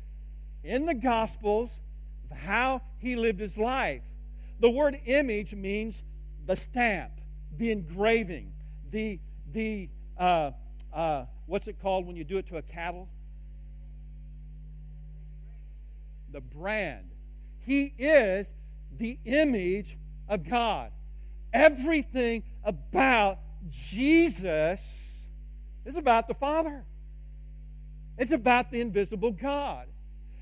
in 0.64 0.86
the 0.86 0.94
Gospels 0.94 1.82
how 2.34 2.82
he 2.98 3.18
lived 3.18 3.42
his 3.42 3.58
life. 3.58 4.04
The 4.62 4.70
word 4.70 4.98
image 5.06 5.54
means 5.54 6.04
the 6.46 6.56
stamp, 6.56 7.12
the 7.58 7.72
engraving, 7.72 8.54
the, 8.92 9.20
the 9.52 9.90
uh, 10.18 10.52
uh, 10.94 11.26
what's 11.46 11.68
it 11.68 11.82
called 11.82 12.08
when 12.08 12.16
you 12.16 12.24
do 12.24 12.38
it 12.38 12.48
to 12.48 12.56
a 12.56 12.62
cattle? 12.62 13.10
The 16.32 16.40
brand. 16.40 17.10
He 17.66 17.94
is 17.98 18.54
the 18.98 19.20
image 19.26 19.98
of 20.30 20.48
God. 20.50 20.94
Everything 21.52 22.44
about 22.64 23.40
Jesus 23.70 24.80
is 25.84 25.98
about 25.98 26.30
the 26.30 26.34
Father. 26.34 26.86
It's 28.20 28.32
about 28.32 28.70
the 28.70 28.82
invisible 28.82 29.32
God. 29.32 29.88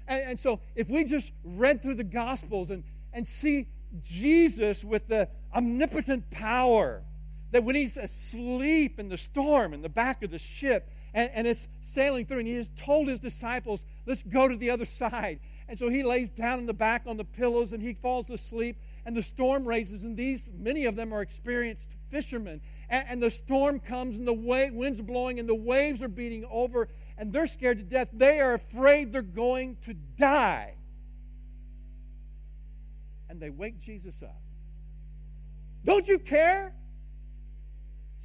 And, 0.08 0.32
and, 0.32 0.40
so 0.40 0.60
if 0.76 0.90
we 0.90 1.04
just 1.04 1.32
read 1.44 1.82
through 1.82 1.96
the 1.96 2.04
Gospels 2.04 2.72
and, 2.72 2.84
and 3.14 3.26
see 3.26 3.68
Jesus 4.04 4.84
with 4.84 5.08
the 5.08 5.30
omnipotent 5.54 6.30
power, 6.32 7.04
that 7.52 7.64
when 7.64 7.76
he's 7.76 7.96
asleep 7.98 9.00
in 9.00 9.10
the 9.10 9.18
storm 9.18 9.74
in 9.74 9.82
the 9.82 9.90
back 9.90 10.24
of 10.24 10.32
the 10.32 10.40
ship 10.40 10.90
and, 11.14 11.30
and 11.34 11.48
it's 11.48 11.68
sailing 11.84 12.26
through, 12.26 12.40
and 12.40 12.48
he 12.48 12.56
has 12.56 12.70
told 12.78 13.08
his 13.08 13.20
disciples, 13.20 13.86
let's 14.06 14.24
go 14.24 14.48
to 14.48 14.56
the 14.58 14.72
other 14.72 14.86
side. 15.02 15.40
And 15.70 15.78
so 15.78 15.90
he 15.90 16.04
lays 16.04 16.30
down 16.32 16.60
in 16.60 16.66
the 16.66 16.74
back 16.74 17.04
on 17.06 17.16
the 17.16 17.26
pillows 17.26 17.74
and 17.74 17.82
he 17.82 17.94
falls 17.94 18.30
asleep 18.30 18.78
and 19.08 19.16
the 19.16 19.24
storm 19.24 19.66
raises, 19.66 20.04
and 20.04 20.18
these, 20.18 20.52
many 20.60 20.84
of 20.84 20.98
them 20.98 21.14
are 21.14 21.22
experienced 21.22 21.90
fishermen. 22.12 22.60
And, 22.90 23.06
and 23.08 23.24
the 23.24 23.32
storm 23.32 23.80
comes, 23.80 24.18
and 24.18 24.28
the 24.28 24.34
wa- 24.34 24.68
wind's 24.70 25.00
blowing, 25.00 25.40
and 25.40 25.48
the 25.48 25.56
waves 25.56 26.02
are 26.02 26.10
beating 26.10 26.46
over, 26.52 26.90
and 27.18 27.34
they're 27.34 27.48
scared 27.48 27.78
to 27.80 27.84
death. 27.84 28.10
They 28.14 28.40
are 28.40 28.54
afraid 28.54 29.12
they're 29.12 29.22
going 29.22 29.78
to 29.86 29.94
die. 29.94 30.74
And 33.30 33.40
they 33.40 33.50
wake 33.50 33.82
Jesus 33.82 34.24
up. 34.24 34.42
Don't 35.84 36.08
you 36.08 36.20
care? 36.20 36.74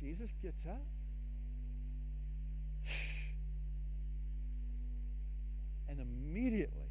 Jesus 0.00 0.32
gets 0.42 0.64
up. 0.66 0.84
And 5.88 6.00
immediately 6.00 6.88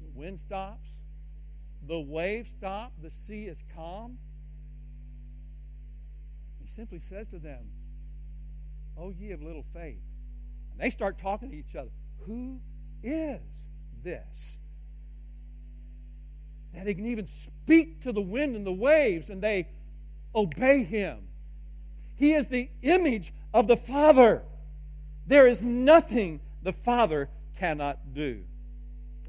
the 0.00 0.08
wind 0.18 0.40
stops 0.40 0.88
the 1.86 2.00
waves 2.00 2.50
stop, 2.50 2.92
the 3.02 3.10
sea 3.10 3.44
is 3.44 3.62
calm. 3.74 4.18
He 6.60 6.66
simply 6.66 6.98
says 6.98 7.28
to 7.28 7.38
them, 7.38 7.66
Oh, 8.96 9.10
ye 9.10 9.32
of 9.32 9.42
little 9.42 9.64
faith. 9.74 10.00
And 10.74 10.84
they 10.84 10.90
start 10.90 11.18
talking 11.18 11.50
to 11.50 11.56
each 11.56 11.74
other. 11.76 11.90
Who 12.26 12.58
is 13.02 13.40
this? 14.02 14.58
That 16.74 16.86
he 16.86 16.94
can 16.94 17.06
even 17.06 17.26
speak 17.26 18.02
to 18.02 18.12
the 18.12 18.20
wind 18.20 18.56
and 18.56 18.66
the 18.66 18.72
waves 18.72 19.30
and 19.30 19.40
they 19.40 19.68
obey 20.34 20.82
him. 20.82 21.18
He 22.16 22.32
is 22.32 22.48
the 22.48 22.68
image 22.82 23.32
of 23.52 23.66
the 23.66 23.76
Father. 23.76 24.42
There 25.26 25.46
is 25.46 25.62
nothing 25.62 26.40
the 26.62 26.72
Father 26.72 27.28
cannot 27.58 28.14
do. 28.14 28.42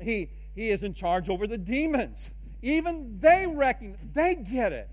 He, 0.02 0.30
he 0.56 0.70
is 0.70 0.84
in 0.84 0.94
charge 0.94 1.30
over 1.30 1.48
the 1.48 1.58
demons. 1.58 2.32
Even 2.62 3.20
they 3.20 3.46
reckon, 3.48 3.98
they 4.14 4.36
get 4.36 4.74
it. 4.74 4.90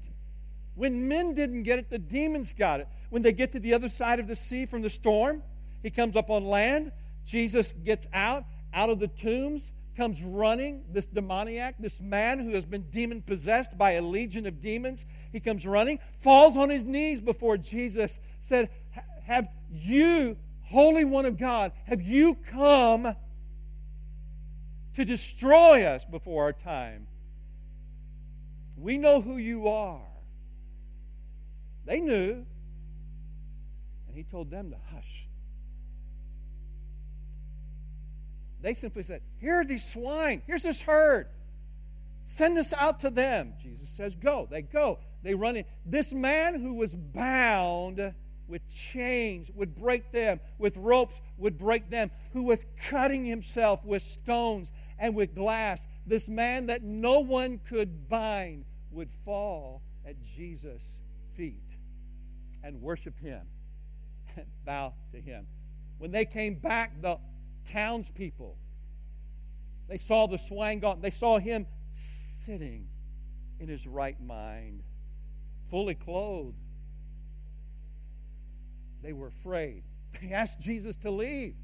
When 0.75 1.09
men 1.09 1.35
didn't 1.35 1.65
get 1.65 1.79
it, 1.79 1.91
the 1.91 1.99
demons 1.99 2.53
got 2.53 2.81
it. 2.81 2.89
When 3.11 3.23
they 3.23 3.33
get 3.33 3.53
to 3.53 3.61
the 3.61 3.75
other 3.75 3.89
side 3.89 4.21
of 4.21 4.27
the 4.27 4.37
sea 4.37 4.67
from 4.67 4.83
the 4.83 4.91
storm, 4.91 5.43
he 5.83 5.91
comes 5.91 6.17
up 6.17 6.31
on 6.31 6.45
land. 6.45 6.93
Jesus 7.25 7.73
gets 7.85 8.07
out, 8.12 8.45
out 8.73 8.91
of 8.91 8.99
the 8.99 9.09
tombs, 9.09 9.73
comes 9.97 10.23
running. 10.23 10.85
This 10.91 11.07
demoniac, 11.07 11.77
this 11.79 12.01
man 12.01 12.39
who 12.39 12.51
has 12.51 12.65
been 12.65 12.83
demon 12.91 13.23
possessed 13.23 13.77
by 13.77 13.93
a 13.93 14.03
legion 14.03 14.47
of 14.47 14.61
demons, 14.61 15.05
he 15.33 15.41
comes 15.41 15.67
running, 15.67 15.99
falls 16.19 16.57
on 16.57 16.71
his 16.71 16.85
knees 16.85 17.21
before 17.21 17.57
Jesus, 17.57 18.19
said, 18.41 18.71
Have 19.25 19.49
you, 19.71 20.37
Holy 20.62 21.05
One 21.05 21.27
of 21.27 21.37
God, 21.37 21.73
have 21.87 22.03
you 22.03 22.37
come 22.51 23.15
to 24.95 25.05
destroy 25.05 25.85
us 25.85 26.05
before 26.05 26.45
our 26.45 26.53
time? 26.53 27.07
We 28.77 28.99
know 28.99 29.21
who 29.21 29.37
you 29.37 29.69
are. 29.69 30.01
They 31.85 32.01
knew. 32.01 32.45
And 34.09 34.17
he 34.17 34.25
told 34.25 34.51
them 34.51 34.71
to 34.71 34.77
hush. 34.95 35.22
They 38.62 38.75
simply 38.75 39.02
said, 39.02 39.21
Here 39.40 39.61
are 39.61 39.64
these 39.64 39.85
swine. 39.85 40.42
Here's 40.47 40.62
this 40.62 40.81
herd. 40.81 41.26
Send 42.26 42.57
us 42.57 42.73
out 42.73 43.00
to 43.00 43.11
them. 43.11 43.54
Jesus 43.61 43.90
says, 43.90 44.14
Go. 44.14 44.47
They 44.50 44.62
go. 44.62 44.99
They 45.23 45.35
run 45.35 45.57
in. 45.57 45.64
This 45.85 46.12
man 46.12 46.61
who 46.61 46.75
was 46.75 46.95
bound 46.95 48.14
with 48.47 48.69
chains 48.71 49.50
would 49.54 49.75
break 49.75 50.12
them, 50.12 50.40
with 50.59 50.76
ropes 50.76 51.21
would 51.38 51.59
break 51.59 51.90
them, 51.90 52.11
who 52.33 52.42
was 52.45 52.66
cutting 52.88 53.25
himself 53.25 53.85
with 53.85 54.02
stones 54.02 54.71
and 54.99 55.14
with 55.14 55.35
glass. 55.35 55.87
This 56.07 56.28
man 56.28 56.66
that 56.66 56.83
no 56.83 57.21
one 57.21 57.61
could 57.69 58.09
bind 58.09 58.64
would 58.90 59.11
fall 59.25 59.83
at 60.07 60.16
Jesus' 60.37 60.99
feet 61.37 61.76
and 62.62 62.81
worship 62.81 63.19
him 63.19 63.42
and 64.37 64.47
bow 64.64 64.92
to 65.12 65.21
him. 65.21 65.47
When 65.99 66.11
they 66.11 66.25
came 66.25 66.54
back, 66.54 67.00
the 67.00 67.19
townspeople, 67.64 68.57
they 69.88 69.99
saw 69.99 70.26
the 70.26 70.38
swine 70.38 70.78
gone. 70.78 71.00
They 71.00 71.11
saw 71.11 71.38
him 71.38 71.66
sitting 72.45 72.87
in 73.61 73.69
his 73.69 73.87
right 73.87 74.21
mind, 74.21 74.83
fully 75.71 75.95
clothed. 75.95 76.57
They 79.02 79.12
were 79.12 79.28
afraid. 79.28 79.83
They 80.21 80.33
asked 80.33 80.61
Jesus 80.61 80.97
to 80.99 81.11
leave. 81.11 81.54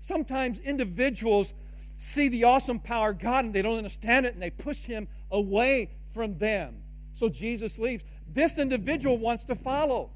Sometimes 0.00 0.60
individuals 0.60 1.52
see 1.98 2.28
the 2.28 2.44
awesome 2.44 2.78
power 2.78 3.10
of 3.10 3.18
God 3.18 3.46
and 3.46 3.54
they 3.54 3.62
don't 3.62 3.78
understand 3.78 4.26
it 4.26 4.34
and 4.34 4.42
they 4.42 4.50
push 4.50 4.78
him 4.78 5.08
away 5.30 5.90
from 6.12 6.38
them. 6.38 6.76
So 7.14 7.28
Jesus 7.28 7.78
leaves. 7.78 8.04
This 8.32 8.58
individual 8.58 9.18
wants 9.18 9.44
to 9.44 9.54
follow 9.54 10.10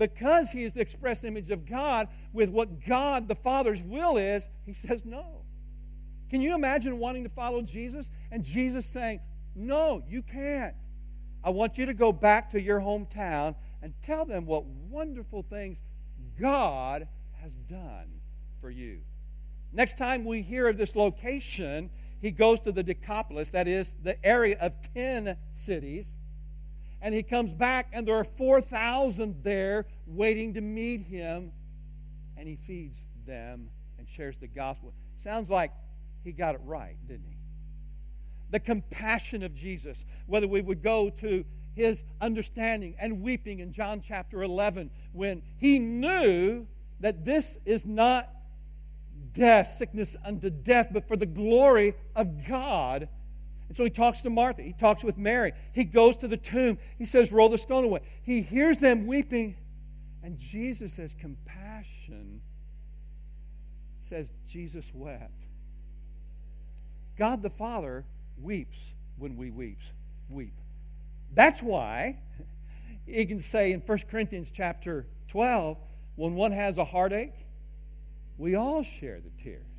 because 0.00 0.50
he 0.50 0.64
is 0.64 0.72
the 0.72 0.80
express 0.80 1.24
image 1.24 1.50
of 1.50 1.66
God 1.66 2.08
with 2.32 2.48
what 2.48 2.84
God 2.86 3.28
the 3.28 3.34
Father's 3.34 3.82
will 3.82 4.16
is. 4.16 4.48
He 4.64 4.72
says 4.72 5.04
no. 5.04 5.42
Can 6.30 6.40
you 6.40 6.54
imagine 6.54 6.98
wanting 6.98 7.22
to 7.24 7.28
follow 7.28 7.60
Jesus 7.60 8.10
and 8.32 8.42
Jesus 8.42 8.86
saying, 8.86 9.20
No, 9.54 10.02
you 10.08 10.22
can't. 10.22 10.74
I 11.44 11.50
want 11.50 11.76
you 11.76 11.84
to 11.84 11.92
go 11.92 12.12
back 12.12 12.50
to 12.50 12.60
your 12.60 12.80
hometown 12.80 13.54
and 13.82 13.92
tell 14.02 14.24
them 14.24 14.46
what 14.46 14.64
wonderful 14.64 15.42
things 15.42 15.82
God 16.40 17.06
has 17.42 17.52
done 17.68 18.08
for 18.62 18.70
you. 18.70 19.00
Next 19.70 19.98
time 19.98 20.24
we 20.24 20.40
hear 20.40 20.66
of 20.66 20.78
this 20.78 20.96
location, 20.96 21.90
he 22.22 22.30
goes 22.30 22.58
to 22.60 22.72
the 22.72 22.82
Decapolis, 22.82 23.50
that 23.50 23.68
is, 23.68 23.94
the 24.02 24.24
area 24.24 24.56
of 24.60 24.72
10 24.94 25.36
cities, 25.54 26.16
and 27.02 27.14
he 27.14 27.22
comes 27.22 27.52
back, 27.52 27.88
and 27.92 28.06
there 28.06 28.16
are 28.16 28.24
4,000 28.24 29.42
there 29.42 29.86
waiting 30.06 30.54
to 30.54 30.60
meet 30.60 31.02
him, 31.02 31.52
and 32.36 32.48
he 32.48 32.56
feeds 32.56 33.04
them 33.26 33.68
and 33.98 34.08
shares 34.08 34.36
the 34.38 34.48
gospel. 34.48 34.92
Sounds 35.16 35.50
like 35.50 35.72
he 36.24 36.32
got 36.32 36.54
it 36.54 36.60
right, 36.64 36.96
didn't 37.06 37.26
he? 37.28 37.40
the 38.50 38.60
compassion 38.60 39.42
of 39.42 39.54
Jesus, 39.54 40.04
whether 40.26 40.48
we 40.48 40.60
would 40.60 40.82
go 40.82 41.10
to 41.10 41.44
his 41.74 42.02
understanding 42.20 42.94
and 42.98 43.22
weeping 43.22 43.60
in 43.60 43.72
John 43.72 44.02
chapter 44.06 44.42
11 44.42 44.90
when 45.12 45.42
he 45.58 45.78
knew 45.78 46.66
that 47.00 47.24
this 47.24 47.58
is 47.64 47.86
not 47.86 48.28
death, 49.32 49.68
sickness 49.68 50.16
unto 50.24 50.50
death, 50.50 50.88
but 50.92 51.06
for 51.06 51.16
the 51.16 51.26
glory 51.26 51.94
of 52.16 52.46
God. 52.46 53.08
And 53.70 53.76
so 53.76 53.84
he 53.84 53.90
talks 53.90 54.20
to 54.22 54.30
Martha. 54.30 54.62
He 54.62 54.72
talks 54.72 55.04
with 55.04 55.16
Mary. 55.16 55.52
He 55.72 55.84
goes 55.84 56.16
to 56.16 56.26
the 56.26 56.36
tomb. 56.36 56.76
He 56.98 57.06
says, 57.06 57.30
Roll 57.30 57.48
the 57.48 57.56
stone 57.56 57.84
away. 57.84 58.00
He 58.24 58.42
hears 58.42 58.78
them 58.78 59.06
weeping. 59.06 59.54
And 60.24 60.36
Jesus 60.36 60.92
says, 60.92 61.14
Compassion 61.20 62.40
says, 64.00 64.32
Jesus 64.48 64.86
wept. 64.92 65.30
God 67.16 67.42
the 67.42 67.50
Father 67.50 68.04
weeps 68.42 68.92
when 69.18 69.36
we 69.36 69.52
weeps, 69.52 69.86
weep. 70.28 70.56
That's 71.34 71.62
why 71.62 72.18
you 73.06 73.24
can 73.24 73.40
say 73.40 73.70
in 73.70 73.82
1 73.82 73.98
Corinthians 74.10 74.50
chapter 74.52 75.06
12, 75.28 75.78
when 76.16 76.34
one 76.34 76.50
has 76.50 76.76
a 76.76 76.84
heartache, 76.84 77.34
we 78.36 78.56
all 78.56 78.82
share 78.82 79.20
the 79.20 79.30
tears. 79.40 79.69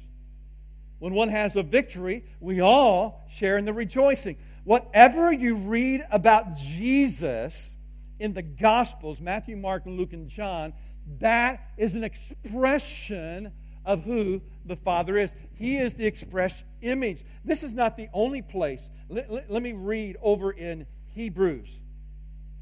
When 1.01 1.15
one 1.15 1.29
has 1.29 1.55
a 1.55 1.63
victory, 1.63 2.23
we 2.39 2.61
all 2.61 3.25
share 3.31 3.57
in 3.57 3.65
the 3.65 3.73
rejoicing. 3.73 4.37
Whatever 4.65 5.33
you 5.33 5.55
read 5.55 6.05
about 6.11 6.55
Jesus 6.55 7.75
in 8.19 8.35
the 8.35 8.43
Gospels, 8.43 9.19
Matthew, 9.19 9.57
Mark, 9.57 9.81
Luke, 9.87 10.13
and 10.13 10.29
John, 10.29 10.73
that 11.17 11.71
is 11.75 11.95
an 11.95 12.03
expression 12.03 13.51
of 13.83 14.03
who 14.03 14.43
the 14.65 14.75
Father 14.75 15.17
is. 15.17 15.33
He 15.55 15.79
is 15.79 15.95
the 15.95 16.05
express 16.05 16.63
image. 16.83 17.25
This 17.43 17.63
is 17.63 17.73
not 17.73 17.97
the 17.97 18.07
only 18.13 18.43
place. 18.43 18.87
Let, 19.09 19.31
let, 19.31 19.51
let 19.51 19.63
me 19.63 19.73
read 19.73 20.17
over 20.21 20.51
in 20.51 20.85
Hebrews. 21.15 21.79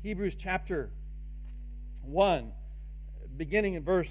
Hebrews 0.02 0.38
chapter 0.38 0.92
1, 2.04 2.54
beginning 3.36 3.74
in 3.74 3.84
verse 3.84 4.10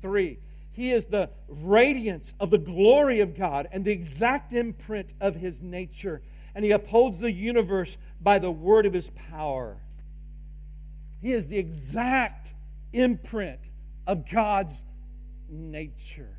3. 0.00 0.38
He 0.74 0.90
is 0.90 1.06
the 1.06 1.30
radiance 1.48 2.34
of 2.40 2.50
the 2.50 2.58
glory 2.58 3.20
of 3.20 3.36
God 3.36 3.68
and 3.70 3.84
the 3.84 3.92
exact 3.92 4.52
imprint 4.52 5.14
of 5.20 5.36
his 5.36 5.62
nature. 5.62 6.20
And 6.54 6.64
he 6.64 6.72
upholds 6.72 7.20
the 7.20 7.30
universe 7.30 7.96
by 8.20 8.40
the 8.40 8.50
word 8.50 8.84
of 8.84 8.92
his 8.92 9.10
power. 9.30 9.76
He 11.22 11.32
is 11.32 11.46
the 11.46 11.58
exact 11.58 12.52
imprint 12.92 13.60
of 14.06 14.28
God's 14.28 14.82
nature. 15.48 16.36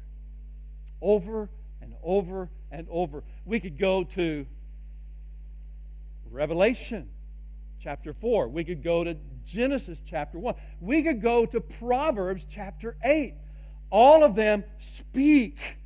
Over 1.02 1.50
and 1.82 1.94
over 2.04 2.50
and 2.72 2.88
over. 2.90 3.24
We 3.46 3.62
could 3.62 3.78
go 3.78 4.04
to 4.04 4.46
Revelation 6.30 7.08
chapter 7.80 8.14
4. 8.14 8.50
We 8.50 8.66
could 8.66 8.84
go 8.84 9.06
to 9.06 9.16
Genesis 9.46 10.04
chapter 10.06 10.40
1. 10.40 10.56
We 10.82 11.04
could 11.04 11.22
go 11.22 11.46
to 11.46 11.62
Proverbs 11.62 12.46
chapter 12.50 12.98
8. 13.02 13.36
All 13.90 14.24
of 14.24 14.36
them 14.36 14.64
speak 14.80 15.78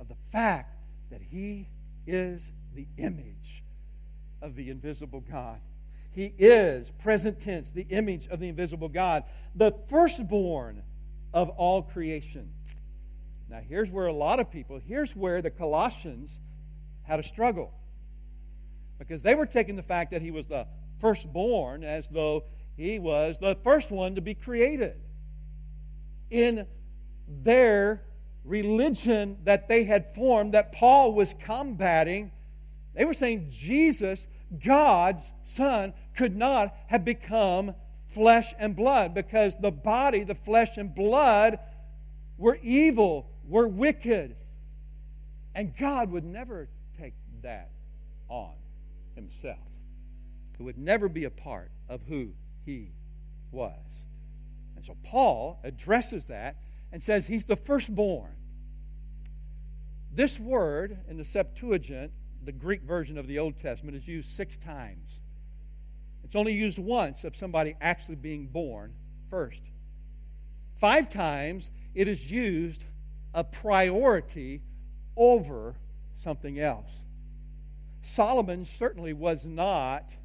of 0.00 0.08
the 0.08 0.16
fact 0.30 0.74
that 1.10 1.20
He 1.22 1.68
is 2.06 2.50
the 2.74 2.86
image 2.96 3.62
of 4.42 4.54
the 4.54 4.70
invisible 4.70 5.20
God. 5.20 5.58
He 6.12 6.32
is, 6.38 6.90
present 6.90 7.40
tense, 7.40 7.70
the 7.70 7.86
image 7.90 8.26
of 8.28 8.40
the 8.40 8.48
invisible 8.48 8.88
God, 8.88 9.24
the 9.54 9.72
firstborn 9.88 10.82
of 11.32 11.48
all 11.50 11.82
creation. 11.82 12.50
Now, 13.48 13.60
here's 13.66 13.90
where 13.90 14.06
a 14.06 14.12
lot 14.12 14.40
of 14.40 14.50
people, 14.50 14.80
here's 14.86 15.14
where 15.14 15.40
the 15.40 15.50
Colossians 15.50 16.38
had 17.02 17.18
a 17.18 17.22
struggle. 17.22 17.72
Because 18.98 19.22
they 19.22 19.34
were 19.34 19.46
taking 19.46 19.76
the 19.76 19.82
fact 19.82 20.10
that 20.10 20.22
he 20.22 20.30
was 20.30 20.46
the 20.46 20.66
firstborn 20.98 21.84
as 21.84 22.08
though 22.08 22.44
he 22.76 22.98
was 22.98 23.38
the 23.38 23.56
first 23.62 23.90
one 23.90 24.16
to 24.16 24.20
be 24.20 24.34
created. 24.34 25.00
In 26.30 26.66
their 27.28 28.02
religion 28.44 29.38
that 29.44 29.68
they 29.68 29.84
had 29.84 30.14
formed, 30.14 30.54
that 30.54 30.72
Paul 30.72 31.12
was 31.12 31.34
combating, 31.34 32.32
they 32.94 33.04
were 33.04 33.14
saying 33.14 33.48
Jesus, 33.50 34.26
God's 34.64 35.30
Son, 35.44 35.92
could 36.16 36.36
not 36.36 36.74
have 36.86 37.04
become 37.04 37.74
flesh 38.08 38.54
and 38.58 38.74
blood 38.74 39.14
because 39.14 39.54
the 39.60 39.70
body, 39.70 40.24
the 40.24 40.34
flesh 40.34 40.78
and 40.78 40.94
blood, 40.94 41.58
were 42.38 42.58
evil, 42.62 43.30
were 43.46 43.68
wicked. 43.68 44.36
And 45.54 45.76
God 45.76 46.10
would 46.10 46.24
never 46.24 46.68
take 46.98 47.14
that 47.42 47.70
on 48.28 48.52
himself. 49.14 49.58
It 50.58 50.62
would 50.62 50.78
never 50.78 51.08
be 51.08 51.24
a 51.24 51.30
part 51.30 51.70
of 51.88 52.00
who 52.08 52.30
he 52.64 52.90
was. 53.52 54.06
And 54.76 54.84
so 54.84 54.96
Paul 55.04 55.60
addresses 55.62 56.26
that 56.26 56.56
and 56.92 57.02
says 57.02 57.26
he's 57.26 57.44
the 57.44 57.56
firstborn. 57.56 58.34
This 60.12 60.40
word 60.40 60.98
in 61.08 61.16
the 61.16 61.24
Septuagint, 61.24 62.12
the 62.44 62.52
Greek 62.52 62.82
version 62.82 63.18
of 63.18 63.26
the 63.26 63.38
Old 63.38 63.56
Testament, 63.56 63.96
is 63.96 64.08
used 64.08 64.34
six 64.34 64.56
times. 64.56 65.22
It's 66.24 66.36
only 66.36 66.52
used 66.52 66.78
once 66.78 67.24
of 67.24 67.36
somebody 67.36 67.74
actually 67.80 68.16
being 68.16 68.46
born 68.46 68.92
first. 69.30 69.70
Five 70.74 71.10
times 71.10 71.70
it 71.94 72.08
is 72.08 72.30
used 72.30 72.84
a 73.34 73.44
priority 73.44 74.62
over 75.16 75.74
something 76.14 76.58
else. 76.58 77.04
Solomon 78.00 78.64
certainly 78.64 79.12
was 79.12 79.46
not 79.46 80.16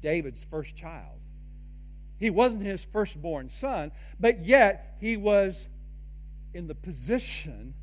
David's 0.00 0.44
first 0.44 0.76
child. 0.76 1.13
He 2.18 2.30
wasn't 2.30 2.62
his 2.62 2.84
firstborn 2.84 3.50
son, 3.50 3.92
but 4.20 4.44
yet 4.44 4.96
he 5.00 5.16
was 5.16 5.68
in 6.52 6.66
the 6.66 6.74
position 6.74 7.74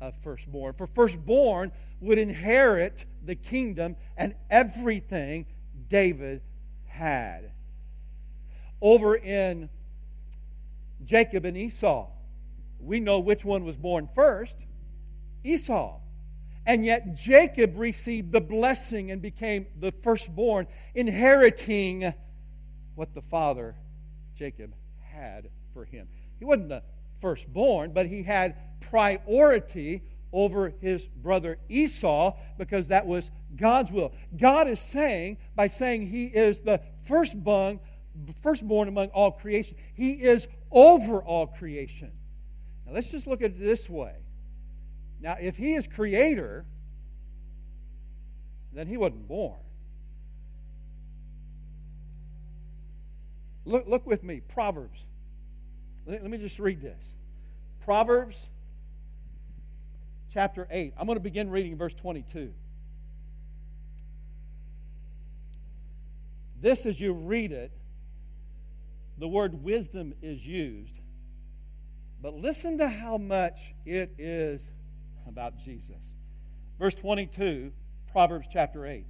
of 0.00 0.14
firstborn. 0.22 0.74
For 0.74 0.86
firstborn 0.86 1.72
would 2.00 2.18
inherit 2.18 3.04
the 3.24 3.34
kingdom 3.34 3.96
and 4.16 4.34
everything 4.48 5.46
David 5.88 6.42
had. 6.86 7.50
Over 8.80 9.16
in 9.16 9.68
Jacob 11.04 11.44
and 11.44 11.56
Esau, 11.56 12.08
we 12.80 13.00
know 13.00 13.20
which 13.20 13.44
one 13.44 13.64
was 13.64 13.76
born 13.76 14.06
first 14.06 14.64
Esau. 15.44 15.98
And 16.66 16.84
yet 16.84 17.16
Jacob 17.16 17.76
received 17.76 18.32
the 18.32 18.40
blessing 18.40 19.10
and 19.10 19.20
became 19.20 19.66
the 19.78 19.92
firstborn, 19.92 20.66
inheriting 20.94 22.12
what 23.00 23.14
the 23.14 23.22
father, 23.22 23.74
Jacob, 24.36 24.74
had 25.00 25.48
for 25.72 25.86
him. 25.86 26.06
He 26.38 26.44
wasn't 26.44 26.68
the 26.68 26.82
firstborn, 27.18 27.92
but 27.94 28.04
he 28.04 28.22
had 28.22 28.56
priority 28.82 30.02
over 30.34 30.74
his 30.82 31.08
brother 31.08 31.56
Esau 31.70 32.36
because 32.58 32.88
that 32.88 33.06
was 33.06 33.30
God's 33.56 33.90
will. 33.90 34.12
God 34.36 34.68
is 34.68 34.80
saying, 34.80 35.38
by 35.56 35.68
saying 35.68 36.08
he 36.08 36.26
is 36.26 36.60
the 36.60 36.78
firstborn, 37.06 37.80
firstborn 38.42 38.86
among 38.88 39.08
all 39.08 39.32
creation, 39.32 39.78
he 39.94 40.12
is 40.12 40.46
over 40.70 41.22
all 41.22 41.46
creation. 41.46 42.12
Now 42.86 42.92
let's 42.92 43.08
just 43.08 43.26
look 43.26 43.40
at 43.40 43.52
it 43.52 43.58
this 43.58 43.88
way. 43.88 44.12
Now, 45.22 45.38
if 45.40 45.56
he 45.56 45.72
is 45.72 45.86
creator, 45.86 46.66
then 48.74 48.86
he 48.86 48.98
wasn't 48.98 49.26
born. 49.26 49.60
Look, 53.70 53.86
look 53.86 54.06
with 54.06 54.24
me, 54.24 54.40
Proverbs. 54.40 55.04
Let, 56.04 56.22
let 56.22 56.30
me 56.30 56.38
just 56.38 56.58
read 56.58 56.82
this. 56.82 57.14
Proverbs 57.84 58.48
chapter 60.32 60.66
8. 60.68 60.94
I'm 60.98 61.06
going 61.06 61.16
to 61.16 61.22
begin 61.22 61.50
reading 61.50 61.76
verse 61.76 61.94
22. 61.94 62.52
This, 66.60 66.84
as 66.84 67.00
you 67.00 67.12
read 67.12 67.52
it, 67.52 67.70
the 69.18 69.28
word 69.28 69.62
wisdom 69.62 70.14
is 70.20 70.44
used. 70.44 70.98
But 72.20 72.34
listen 72.34 72.76
to 72.78 72.88
how 72.88 73.18
much 73.18 73.72
it 73.86 74.12
is 74.18 74.72
about 75.28 75.58
Jesus. 75.58 76.14
Verse 76.78 76.94
22, 76.96 77.70
Proverbs 78.10 78.48
chapter 78.52 78.84
8. 78.84 79.06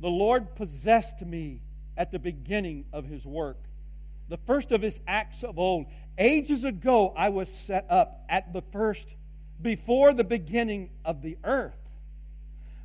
The 0.00 0.08
Lord 0.08 0.54
possessed 0.54 1.20
me 1.26 1.62
at 1.96 2.12
the 2.12 2.18
beginning 2.18 2.84
of 2.92 3.06
his 3.06 3.26
work, 3.26 3.58
the 4.28 4.38
first 4.38 4.72
of 4.72 4.82
his 4.82 5.00
acts 5.06 5.42
of 5.42 5.58
old. 5.58 5.86
Ages 6.16 6.64
ago, 6.64 7.12
I 7.16 7.28
was 7.30 7.48
set 7.48 7.86
up 7.90 8.24
at 8.28 8.52
the 8.52 8.62
first, 8.62 9.14
before 9.60 10.12
the 10.12 10.24
beginning 10.24 10.90
of 11.04 11.22
the 11.22 11.36
earth. 11.44 11.78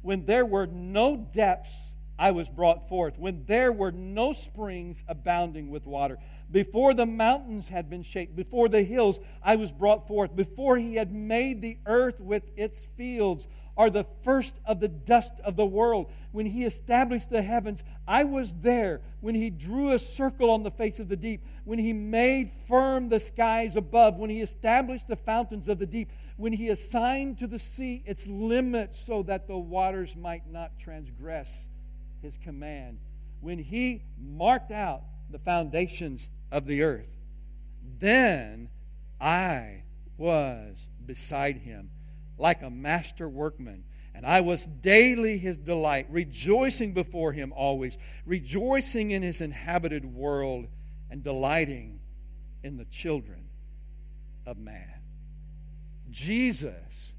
When 0.02 0.26
there 0.26 0.46
were 0.46 0.68
no 0.68 1.18
depths, 1.18 1.94
I 2.18 2.32
was 2.32 2.50
brought 2.50 2.90
forth. 2.90 3.18
When 3.18 3.46
there 3.46 3.72
were 3.72 3.92
no 3.92 4.34
springs 4.34 5.04
abounding 5.08 5.70
with 5.70 5.86
water. 5.86 6.18
Before 6.52 6.94
the 6.94 7.06
mountains 7.06 7.70
had 7.70 7.90
been 7.90 8.04
shaped, 8.04 8.36
before 8.36 8.68
the 8.68 8.84
hills, 8.84 9.20
I 9.42 9.56
was 9.56 9.72
brought 9.72 10.08
forth. 10.08 10.36
Before 10.36 10.78
he 10.78 10.96
had 10.96 11.14
made 11.14 11.62
the 11.62 11.78
earth 11.86 12.20
with 12.20 12.44
its 12.58 12.86
fields, 12.98 13.48
are 13.80 13.90
the 13.90 14.04
first 14.24 14.60
of 14.66 14.82
the 14.82 14.90
dust 14.90 15.32
of 15.46 15.56
the 15.56 15.66
world. 15.66 16.12
When 16.34 16.46
he 16.46 16.66
established 16.66 17.30
the 17.30 17.42
heavens, 17.42 17.86
I 18.06 18.26
was 18.26 18.54
there. 18.56 19.00
When 19.22 19.34
he 19.34 19.50
drew 19.50 19.94
a 19.94 20.00
circle 20.00 20.52
on 20.52 20.64
the 20.64 20.70
face 20.70 21.00
of 21.00 21.08
the 21.08 21.16
deep, 21.16 21.46
when 21.64 21.80
he 21.80 21.94
made 21.94 22.52
firm 22.68 23.08
the 23.08 23.22
skies 23.22 23.78
above, 23.78 24.18
when 24.18 24.30
he 24.30 24.42
established 24.42 25.08
the 25.08 25.16
fountains 25.16 25.70
of 25.70 25.80
the 25.80 25.86
deep, 25.86 26.12
when 26.36 26.52
he 26.52 26.68
assigned 26.68 27.38
to 27.38 27.48
the 27.48 27.58
sea 27.58 28.04
its 28.06 28.28
limits 28.28 29.00
so 29.00 29.24
that 29.24 29.48
the 29.48 29.58
waters 29.58 30.14
might 30.18 30.52
not 30.52 30.78
transgress 30.78 31.70
his 32.22 32.38
command, 32.44 33.00
when 33.40 33.58
he 33.58 34.04
marked 34.20 34.72
out 34.72 35.04
the 35.32 35.40
foundations 35.40 36.28
of 36.52 36.66
the 36.66 36.84
earth, 36.84 37.16
then 37.98 38.68
I 39.22 39.84
was 40.18 40.90
beside 41.06 41.56
him 41.56 41.90
like 42.40 42.62
a 42.62 42.70
master 42.70 43.30
workman. 43.30 43.84
And 44.16 44.26
I 44.26 44.42
was 44.42 44.66
daily 44.66 45.38
his 45.38 45.58
delight, 45.58 46.08
rejoicing 46.10 46.94
before 46.94 47.32
him 47.32 47.54
always, 47.56 47.98
rejoicing 48.26 49.12
in 49.12 49.22
his 49.22 49.42
inhabited 49.42 50.06
world, 50.06 50.68
and 51.12 51.24
delighting 51.24 52.00
in 52.64 52.78
the 52.78 52.86
children 52.86 53.46
of 54.46 54.58
man. 54.58 54.94
Jesus 56.10 57.14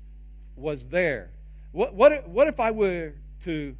was 0.56 0.87
there. 0.88 1.30
What, 1.72 1.94
what, 1.94 2.28
what 2.28 2.48
if 2.48 2.61
I 2.61 2.70
were 2.70 3.14
to 3.42 3.76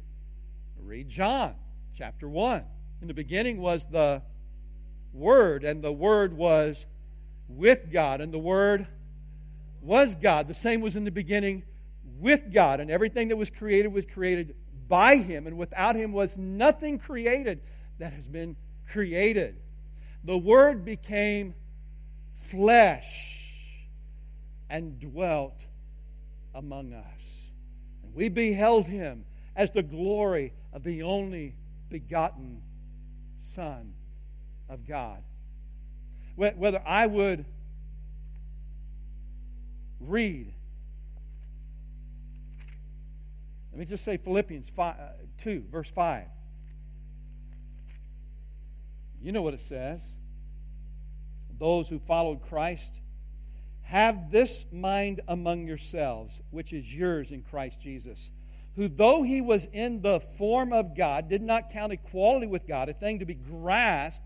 read 0.79 1.09
John 1.09 1.55
chapter 1.95 2.27
1? 2.27 2.63
In 3.01 3.07
the 3.07 3.13
beginning 3.13 3.61
was 3.61 3.85
the 3.85 4.21
Word, 5.13 5.63
and 5.63 5.83
the 5.83 5.91
Word 5.91 6.33
was 6.33 6.85
with 7.47 7.91
God, 7.91 8.21
and 8.21 8.33
the 8.33 8.39
Word 8.39 8.87
was 9.81 10.15
God. 10.15 10.47
The 10.47 10.53
same 10.53 10.81
was 10.81 10.95
in 10.95 11.03
the 11.03 11.11
beginning 11.11 11.63
with 12.19 12.53
God, 12.53 12.79
and 12.79 12.91
everything 12.91 13.29
that 13.29 13.37
was 13.37 13.49
created 13.49 13.91
was 13.91 14.05
created 14.05 14.55
by 14.87 15.17
Him, 15.17 15.47
and 15.47 15.57
without 15.57 15.95
Him 15.95 16.11
was 16.11 16.37
nothing 16.37 16.99
created 16.99 17.61
that 17.99 18.13
has 18.13 18.27
been 18.27 18.55
created. 18.87 19.55
The 20.23 20.37
Word 20.37 20.85
became 20.85 21.55
flesh 22.33 23.77
and 24.69 24.99
dwelt 24.99 25.65
among 26.53 26.93
us. 26.93 27.49
And 28.03 28.13
we 28.13 28.29
beheld 28.29 28.85
Him 28.85 29.25
as 29.55 29.71
the 29.71 29.83
glory 29.83 30.53
of 30.73 30.83
the 30.83 31.03
only 31.03 31.55
begotten 31.89 32.61
Son 33.37 33.93
of 34.69 34.87
God. 34.87 35.21
Whether 36.35 36.81
I 36.85 37.07
would 37.07 37.45
read, 40.01 40.53
let 43.71 43.79
me 43.79 43.85
just 43.85 44.03
say 44.03 44.17
Philippians 44.17 44.69
5, 44.69 44.95
uh, 44.95 45.03
2, 45.39 45.65
verse 45.71 45.89
5. 45.89 46.25
You 49.21 49.31
know 49.31 49.41
what 49.41 49.53
it 49.53 49.61
says. 49.61 50.05
Those 51.59 51.87
who 51.87 51.99
followed 51.99 52.41
Christ 52.49 52.93
have 53.83 54.31
this 54.31 54.65
mind 54.71 55.21
among 55.27 55.67
yourselves, 55.67 56.41
which 56.49 56.73
is 56.73 56.93
yours 56.93 57.31
in 57.31 57.43
Christ 57.43 57.81
Jesus 57.81 58.31
who, 58.75 58.87
though 58.87 59.21
he 59.21 59.41
was 59.41 59.67
in 59.73 60.01
the 60.01 60.19
form 60.19 60.71
of 60.71 60.95
God, 60.95 61.27
did 61.27 61.41
not 61.41 61.71
count 61.71 61.91
equality 61.91 62.47
with 62.47 62.67
God 62.67 62.89
a 62.89 62.93
thing 62.93 63.19
to 63.19 63.25
be 63.25 63.33
grasped, 63.33 64.25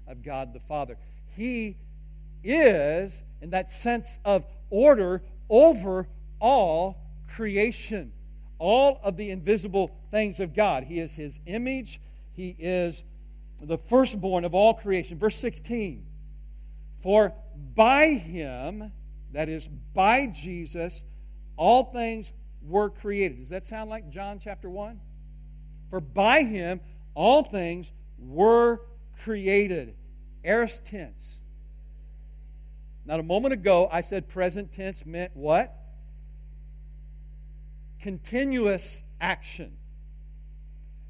of 0.07 0.23
God 0.23 0.53
the 0.53 0.59
Father. 0.59 0.97
He 1.35 1.77
is, 2.43 3.21
in 3.41 3.51
that 3.51 3.71
sense 3.71 4.19
of 4.25 4.45
order, 4.69 5.21
over 5.49 6.07
all 6.39 6.97
creation, 7.29 8.11
all 8.59 8.99
of 9.03 9.17
the 9.17 9.31
invisible 9.31 9.95
things 10.11 10.39
of 10.39 10.55
God. 10.55 10.83
He 10.83 10.99
is 10.99 11.15
His 11.15 11.39
image, 11.45 11.99
He 12.33 12.55
is 12.57 13.03
the 13.61 13.77
firstborn 13.77 14.45
of 14.45 14.53
all 14.53 14.73
creation. 14.73 15.17
Verse 15.17 15.37
16 15.37 16.05
For 17.01 17.33
by 17.75 18.07
him, 18.07 18.91
that 19.33 19.49
is, 19.49 19.67
by 19.93 20.27
Jesus, 20.27 21.03
all 21.57 21.85
things 21.85 22.33
were 22.67 22.89
created. 22.89 23.39
Does 23.39 23.49
that 23.49 23.65
sound 23.65 23.89
like 23.89 24.09
John 24.09 24.39
chapter 24.39 24.69
1? 24.69 24.99
For 25.89 25.99
by 25.99 26.43
him, 26.43 26.79
all 27.13 27.43
things 27.43 27.91
were 28.17 28.81
created. 29.23 29.95
Aorist 30.43 30.85
tense. 30.85 31.39
Now, 33.05 33.19
a 33.19 33.23
moment 33.23 33.53
ago, 33.53 33.87
I 33.91 34.01
said 34.01 34.29
present 34.29 34.71
tense 34.71 35.05
meant 35.05 35.35
what? 35.35 35.75
Continuous 37.99 39.03
action. 39.19 39.71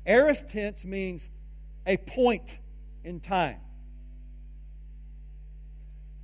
Aorist 0.05 0.49
tense 0.49 0.83
means 0.83 1.29
a 1.85 1.97
point 1.97 2.59
in 3.03 3.19
time. 3.19 3.59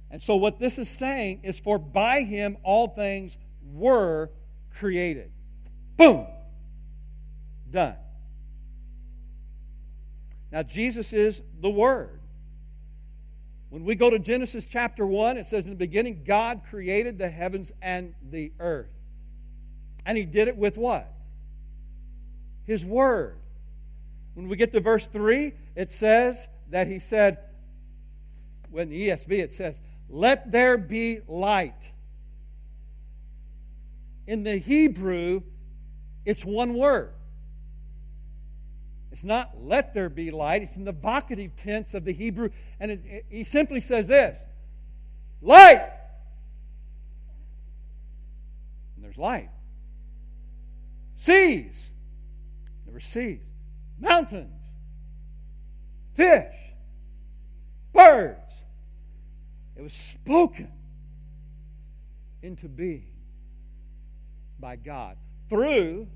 And 0.10 0.21
so, 0.21 0.38
what 0.38 0.60
this 0.60 0.80
is 0.80 0.89
saying 0.89 1.41
is, 1.43 1.60
for 1.60 1.78
by 1.78 2.21
him 2.21 2.58
all 2.63 2.88
things 2.88 3.38
were 3.73 4.32
created. 4.73 5.32
Boom! 5.97 6.26
Done. 7.69 7.95
Now, 10.51 10.63
Jesus 10.63 11.13
is 11.13 11.41
the 11.62 11.69
Word. 11.69 12.19
When 13.69 13.83
we 13.83 13.95
go 13.95 14.10
to 14.10 14.17
Genesis 14.17 14.65
chapter 14.65 15.05
1, 15.05 15.38
it 15.38 15.47
says, 15.47 15.65
In 15.65 15.71
the 15.71 15.75
beginning, 15.75 16.23
God 16.25 16.62
created 16.69 17.17
the 17.17 17.29
heavens 17.29 17.71
and 17.81 18.13
the 18.29 18.51
earth. 18.60 18.89
And 20.05 20.17
He 20.17 20.25
did 20.25 20.47
it 20.47 20.55
with 20.55 20.77
what? 20.77 21.12
His 22.65 22.86
Word. 22.86 23.38
When 24.36 24.47
we 24.47 24.55
get 24.55 24.71
to 24.71 24.79
verse 24.79 25.07
3, 25.07 25.51
it 25.75 25.91
says 25.91 26.47
that 26.69 26.88
He 26.88 26.99
said, 26.99 27.39
when 28.69 28.89
the 28.89 29.10
ESV 29.10 29.31
it 29.31 29.53
says, 29.53 29.79
let 30.10 30.51
there 30.51 30.77
be 30.77 31.19
light. 31.27 31.91
In 34.25 34.43
the 34.43 34.57
Hebrew, 34.57 35.41
it's 36.25 36.43
one 36.43 36.73
word. 36.73 37.13
It's 39.17 39.23
not 39.23 39.49
let 39.60 39.95
there 39.95 40.10
be 40.10 40.30
light, 40.30 40.62
it's 40.62 40.77
in 40.77 40.84
the 40.84 40.93
vocative 40.93 41.49
tense 41.58 41.95
of 41.95 42.06
the 42.06 42.13
Hebrew. 42.13 42.51
And 42.80 42.91
it, 42.91 43.01
it, 43.03 43.25
he 43.32 43.43
simply 43.43 43.82
says 43.82 44.06
this 44.06 44.38
light. 45.41 45.89
And 48.95 49.03
there's 49.03 49.17
light. 49.17 49.49
Seas. 51.15 51.93
There 52.86 52.93
were 52.93 52.99
seas. 52.99 53.39
Mountains. 53.99 54.53
Fish. 56.13 56.53
Birds. 57.93 58.62
It 59.75 59.82
was 59.82 59.93
spoken 59.93 60.71
into 62.43 62.69
being 62.69 63.08
by 64.60 64.75
God 64.75 65.17
through 65.49 66.08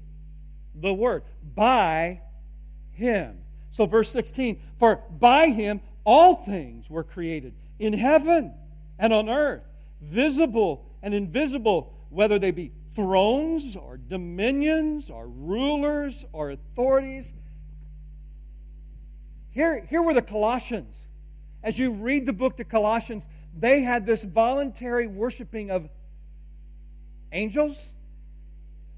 the 0.76 0.94
Word, 0.94 1.24
by 1.56 2.22
Him. 3.02 3.38
So, 3.72 3.86
verse 3.86 4.10
16 4.12 4.62
For 4.80 5.02
by 5.20 5.48
Him 5.48 5.82
all 6.04 6.36
things 6.36 6.90
were 6.90 7.04
created 7.04 7.54
in 7.80 7.94
heaven 7.94 8.54
and 9.00 9.12
on 9.12 9.30
earth, 9.30 9.64
visible 10.02 10.86
and 11.02 11.14
invisible, 11.14 11.94
whether 12.10 12.40
they 12.40 12.52
be 12.52 12.72
thrones 12.94 13.76
or 13.76 13.98
dominions 13.98 15.10
or 15.10 15.28
rulers 15.28 16.26
or 16.32 16.52
authorities. 16.52 17.34
Here, 19.52 19.86
here 19.90 20.02
were 20.02 20.14
the 20.14 20.22
Colossians. 20.22 20.98
As 21.64 21.78
you 21.78 21.92
read 21.92 22.26
the 22.26 22.34
book 22.34 22.58
to 22.58 22.64
Colossians, 22.64 23.28
they 23.58 23.82
had 23.82 24.06
this 24.06 24.24
voluntary 24.24 25.08
worshiping 25.08 25.72
of 25.72 25.90
angels, 27.32 27.94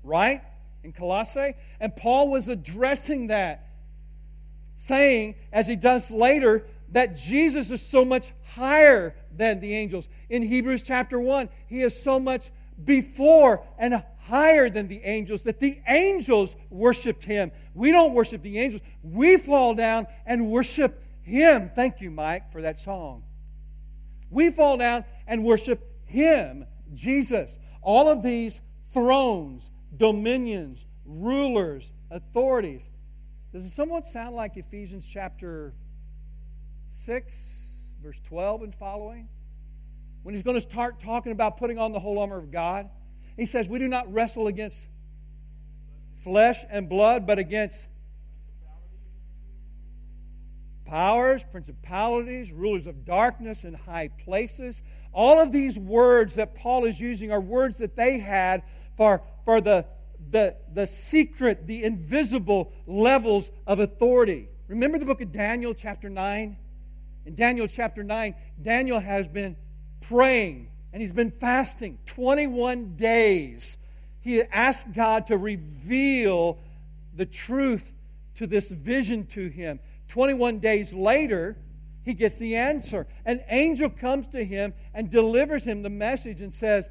right? 0.03 0.41
In 0.83 0.93
Colossae. 0.93 1.55
And 1.79 1.95
Paul 1.95 2.29
was 2.29 2.49
addressing 2.49 3.27
that, 3.27 3.67
saying, 4.77 5.35
as 5.51 5.67
he 5.67 5.75
does 5.75 6.11
later, 6.11 6.65
that 6.91 7.15
Jesus 7.15 7.71
is 7.71 7.81
so 7.81 8.05
much 8.05 8.31
higher 8.53 9.15
than 9.35 9.59
the 9.59 9.73
angels. 9.73 10.07
In 10.29 10.43
Hebrews 10.43 10.83
chapter 10.83 11.19
1, 11.19 11.49
he 11.67 11.81
is 11.81 11.99
so 11.99 12.19
much 12.19 12.51
before 12.83 13.63
and 13.77 14.03
higher 14.19 14.69
than 14.69 14.87
the 14.87 15.03
angels, 15.03 15.43
that 15.43 15.59
the 15.59 15.79
angels 15.87 16.55
worshiped 16.69 17.23
him. 17.23 17.51
We 17.73 17.91
don't 17.91 18.13
worship 18.13 18.41
the 18.41 18.57
angels. 18.59 18.81
We 19.01 19.37
fall 19.37 19.73
down 19.73 20.07
and 20.25 20.49
worship 20.49 21.03
him. 21.23 21.71
Thank 21.75 21.99
you, 21.99 22.11
Mike, 22.11 22.51
for 22.51 22.61
that 22.61 22.79
song. 22.79 23.23
We 24.29 24.49
fall 24.49 24.77
down 24.77 25.05
and 25.27 25.43
worship 25.43 25.83
him, 26.05 26.65
Jesus. 26.93 27.51
All 27.81 28.09
of 28.09 28.21
these 28.21 28.61
thrones, 28.89 29.69
dominions, 29.97 30.85
rulers, 31.05 31.91
authorities. 32.11 32.87
Does 33.53 33.65
it 33.65 33.69
somewhat 33.69 34.07
sound 34.07 34.35
like 34.35 34.57
Ephesians 34.57 35.05
chapter 35.07 35.75
6, 36.91 37.69
verse 38.01 38.19
12 38.27 38.63
and 38.63 38.75
following? 38.75 39.29
When 40.23 40.33
he's 40.33 40.43
going 40.43 40.55
to 40.55 40.61
start 40.61 40.99
talking 40.99 41.31
about 41.31 41.57
putting 41.57 41.77
on 41.77 41.91
the 41.91 41.99
whole 41.99 42.17
armor 42.17 42.39
of 42.39 42.51
God, 42.51 42.89
he 43.37 43.45
says, 43.45 43.69
We 43.69 43.77
do 43.77 43.87
not 43.87 44.11
wrestle 44.11 44.47
against 44.47 44.87
flesh 46.23 46.65
and 46.71 46.89
blood, 46.89 47.27
but 47.27 47.37
against 47.37 47.87
powers, 50.85 51.43
principalities, 51.51 52.51
rulers 52.51 52.87
of 52.87 53.05
darkness 53.05 53.65
in 53.65 53.75
high 53.75 54.07
places. 54.25 54.81
All 55.11 55.39
of 55.39 55.51
these 55.51 55.77
words 55.77 56.33
that 56.35 56.55
Paul 56.55 56.85
is 56.85 56.99
using 56.99 57.31
are 57.31 57.39
words 57.39 57.77
that 57.77 57.95
they 57.95 58.17
had 58.17 58.63
for, 58.97 59.21
for 59.45 59.61
the, 59.61 59.85
the, 60.33 60.55
the 60.73 60.87
secret, 60.87 61.65
the 61.67 61.83
invisible 61.83 62.73
levels 62.87 63.51
of 63.65 63.79
authority. 63.79 64.49
Remember 64.67 64.97
the 64.97 65.05
book 65.05 65.21
of 65.21 65.31
Daniel, 65.31 65.73
chapter 65.73 66.09
9? 66.09 66.57
In 67.25 67.35
Daniel 67.35 67.67
chapter 67.67 68.03
9, 68.03 68.35
Daniel 68.61 68.99
has 68.99 69.27
been 69.27 69.55
praying 70.01 70.69
and 70.91 71.01
he's 71.01 71.11
been 71.11 71.31
fasting 71.31 71.99
21 72.07 72.95
days. 72.97 73.77
He 74.21 74.41
asked 74.41 74.91
God 74.91 75.27
to 75.27 75.37
reveal 75.37 76.57
the 77.15 77.25
truth 77.25 77.93
to 78.35 78.47
this 78.47 78.69
vision 78.69 79.27
to 79.27 79.47
him. 79.47 79.79
21 80.07 80.59
days 80.59 80.93
later, 80.93 81.57
he 82.03 82.13
gets 82.13 82.35
the 82.35 82.55
answer. 82.55 83.05
An 83.25 83.43
angel 83.49 83.89
comes 83.89 84.27
to 84.29 84.43
him 84.43 84.73
and 84.93 85.09
delivers 85.09 85.63
him 85.63 85.83
the 85.83 85.89
message 85.89 86.41
and 86.41 86.53
says, 86.53 86.89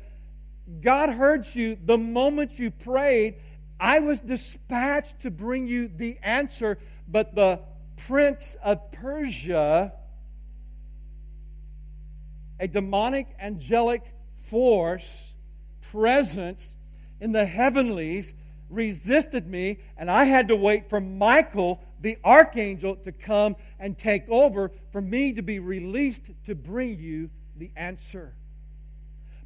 God 0.80 1.10
heard 1.10 1.46
you 1.54 1.76
the 1.84 1.98
moment 1.98 2.58
you 2.58 2.70
prayed. 2.70 3.36
I 3.80 4.00
was 4.00 4.20
dispatched 4.20 5.20
to 5.20 5.30
bring 5.30 5.66
you 5.66 5.88
the 5.88 6.18
answer, 6.22 6.78
but 7.08 7.34
the 7.34 7.60
prince 7.96 8.56
of 8.62 8.92
Persia, 8.92 9.92
a 12.60 12.68
demonic 12.68 13.26
angelic 13.40 14.02
force, 14.36 15.34
presence 15.90 16.76
in 17.20 17.32
the 17.32 17.44
heavenlies, 17.44 18.34
resisted 18.70 19.46
me, 19.46 19.78
and 19.96 20.10
I 20.10 20.24
had 20.24 20.48
to 20.48 20.56
wait 20.56 20.88
for 20.88 21.00
Michael, 21.00 21.82
the 22.00 22.18
archangel, 22.24 22.96
to 22.96 23.12
come 23.12 23.56
and 23.78 23.98
take 23.98 24.28
over 24.28 24.70
for 24.90 25.00
me 25.00 25.32
to 25.34 25.42
be 25.42 25.58
released 25.58 26.30
to 26.46 26.54
bring 26.54 26.98
you 26.98 27.30
the 27.56 27.70
answer. 27.76 28.34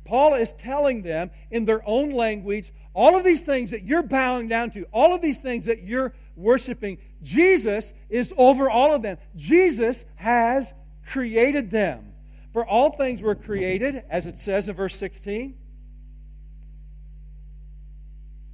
Paul 0.06 0.34
is 0.34 0.52
telling 0.54 1.02
them 1.02 1.30
in 1.50 1.64
their 1.64 1.86
own 1.86 2.10
language 2.10 2.72
all 2.94 3.16
of 3.16 3.24
these 3.24 3.42
things 3.42 3.70
that 3.72 3.82
you're 3.82 4.02
bowing 4.02 4.48
down 4.48 4.70
to, 4.70 4.84
all 4.92 5.14
of 5.14 5.20
these 5.20 5.38
things 5.38 5.66
that 5.66 5.82
you're 5.82 6.14
worshiping. 6.34 6.96
Jesus 7.22 7.92
is 8.08 8.32
over 8.38 8.70
all 8.70 8.94
of 8.94 9.02
them. 9.02 9.18
Jesus 9.36 10.04
has 10.14 10.72
created 11.06 11.70
them. 11.70 12.14
For 12.52 12.66
all 12.66 12.90
things 12.90 13.20
were 13.20 13.34
created, 13.34 14.02
as 14.08 14.24
it 14.24 14.38
says 14.38 14.68
in 14.68 14.74
verse 14.74 14.96
16. 14.96 15.54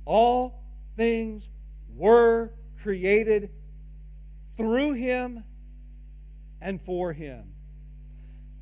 All 0.05 0.61
things 0.97 1.49
were 1.95 2.53
created 2.83 3.51
through 4.57 4.95
him 4.95 5.45
and 6.61 6.81
for 6.83 7.12
him. 7.12 7.52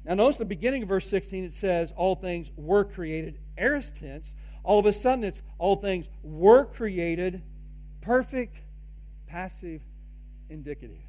Now, 0.04 0.14
notice 0.14 0.38
the 0.38 0.44
beginning 0.44 0.82
of 0.82 0.88
verse 0.88 1.08
16, 1.08 1.44
it 1.44 1.54
says, 1.54 1.92
All 1.96 2.14
things 2.14 2.50
were 2.56 2.84
created, 2.84 3.38
aorist 3.58 3.96
tense. 3.96 4.34
All 4.62 4.78
of 4.78 4.86
a 4.86 4.92
sudden, 4.92 5.24
it's 5.24 5.42
all 5.58 5.76
things 5.76 6.08
were 6.22 6.64
created, 6.64 7.42
perfect, 8.00 8.62
passive, 9.26 9.82
indicative. 10.48 11.02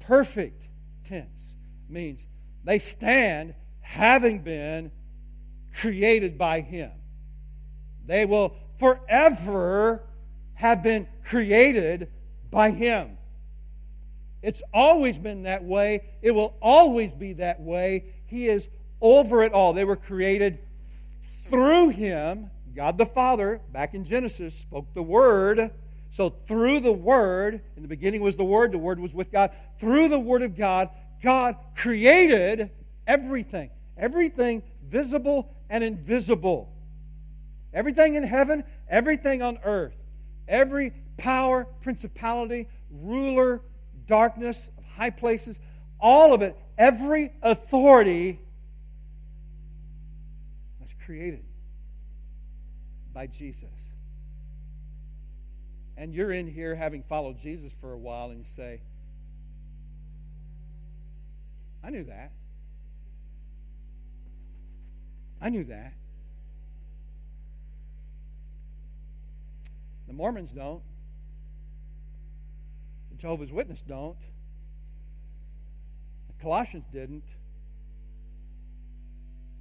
Perfect 0.00 0.68
tense 1.04 1.54
means 1.88 2.26
they 2.64 2.78
stand 2.78 3.54
having 3.80 4.40
been 4.40 4.90
created 5.74 6.36
by 6.36 6.60
Him. 6.60 6.90
They 8.06 8.24
will 8.24 8.56
forever 8.78 10.02
have 10.54 10.82
been 10.82 11.06
created 11.24 12.10
by 12.50 12.70
Him. 12.70 13.18
It's 14.42 14.62
always 14.72 15.18
been 15.18 15.42
that 15.42 15.64
way. 15.64 16.02
It 16.22 16.30
will 16.30 16.54
always 16.62 17.14
be 17.14 17.34
that 17.34 17.60
way. 17.60 18.04
He 18.26 18.48
is 18.48 18.68
over 19.00 19.42
it 19.42 19.52
all. 19.52 19.72
They 19.72 19.84
were 19.84 19.96
created 19.96 20.58
through 21.46 21.90
Him. 21.90 22.50
God 22.74 22.96
the 22.96 23.06
Father, 23.06 23.60
back 23.72 23.94
in 23.94 24.04
Genesis, 24.04 24.54
spoke 24.54 24.92
the 24.94 25.02
Word. 25.02 25.70
So, 26.12 26.30
through 26.30 26.80
the 26.80 26.92
Word, 26.92 27.60
in 27.76 27.82
the 27.82 27.88
beginning 27.88 28.20
was 28.20 28.36
the 28.36 28.44
Word, 28.44 28.72
the 28.72 28.78
Word 28.78 28.98
was 28.98 29.12
with 29.12 29.30
God. 29.30 29.50
Through 29.78 30.08
the 30.08 30.18
Word 30.18 30.42
of 30.42 30.56
God, 30.56 30.88
God 31.22 31.56
created 31.76 32.70
everything. 33.06 33.70
Everything 33.96 34.62
visible 34.88 35.54
and 35.68 35.84
invisible. 35.84 36.72
Everything 37.72 38.14
in 38.14 38.22
heaven, 38.22 38.64
everything 38.88 39.42
on 39.42 39.58
earth. 39.62 39.94
Every 40.48 40.92
power, 41.16 41.66
principality, 41.80 42.66
ruler, 42.90 43.60
darkness, 44.10 44.70
of 44.76 44.84
high 44.84 45.10
places, 45.10 45.58
all 46.00 46.34
of 46.34 46.42
it, 46.42 46.56
every 46.76 47.32
authority 47.42 48.38
was 50.80 50.90
created 51.06 51.44
by 53.14 53.26
Jesus. 53.26 53.64
And 55.96 56.12
you're 56.12 56.32
in 56.32 56.46
here 56.46 56.74
having 56.74 57.02
followed 57.02 57.38
Jesus 57.38 57.72
for 57.80 57.92
a 57.92 57.98
while 57.98 58.30
and 58.30 58.40
you 58.40 58.44
say, 58.46 58.80
I 61.84 61.90
knew 61.90 62.04
that. 62.04 62.32
I 65.40 65.48
knew 65.48 65.64
that. 65.64 65.94
The 70.06 70.12
Mormons 70.12 70.52
don't. 70.52 70.82
Jehovah's 73.20 73.52
Witness 73.52 73.82
don't. 73.82 74.16
The 76.28 76.42
Colossians 76.42 76.86
didn't. 76.92 77.24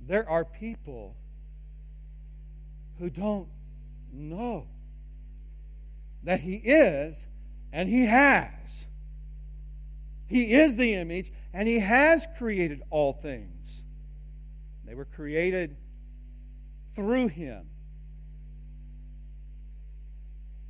There 0.08 0.28
are 0.28 0.46
people 0.46 1.16
who 2.98 3.10
don't 3.10 3.50
know 4.14 4.68
that 6.24 6.40
He 6.40 6.56
is 6.56 7.26
and 7.74 7.90
He 7.90 8.06
has. 8.06 8.86
He 10.28 10.54
is 10.54 10.78
the 10.78 10.96
image 10.96 11.32
and 11.54 11.68
He 11.68 11.80
has 11.80 12.28
created 12.38 12.82
all 12.90 13.14
things. 13.14 13.84
They 14.86 14.96
were 14.96 15.06
created 15.06 15.76
through 16.96 17.28
Him. 17.28 17.66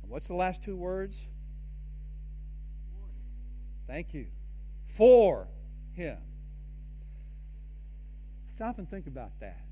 what's 0.08 0.26
the 0.26 0.34
last 0.34 0.64
two 0.64 0.76
words? 0.76 1.28
Thank 3.90 4.14
you. 4.14 4.26
For 4.86 5.48
him. 5.94 6.16
Stop 8.54 8.78
and 8.78 8.88
think 8.88 9.08
about 9.08 9.32
that. 9.40 9.64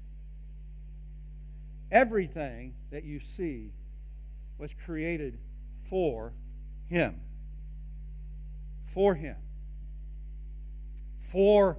Everything 1.93 2.75
that 2.91 3.05
you 3.05 3.21
see 3.21 3.71
was 4.59 4.73
created 4.85 5.39
for 5.85 6.33
him. 6.89 7.21
For 8.87 9.15
him. 9.15 9.37
For 11.21 11.79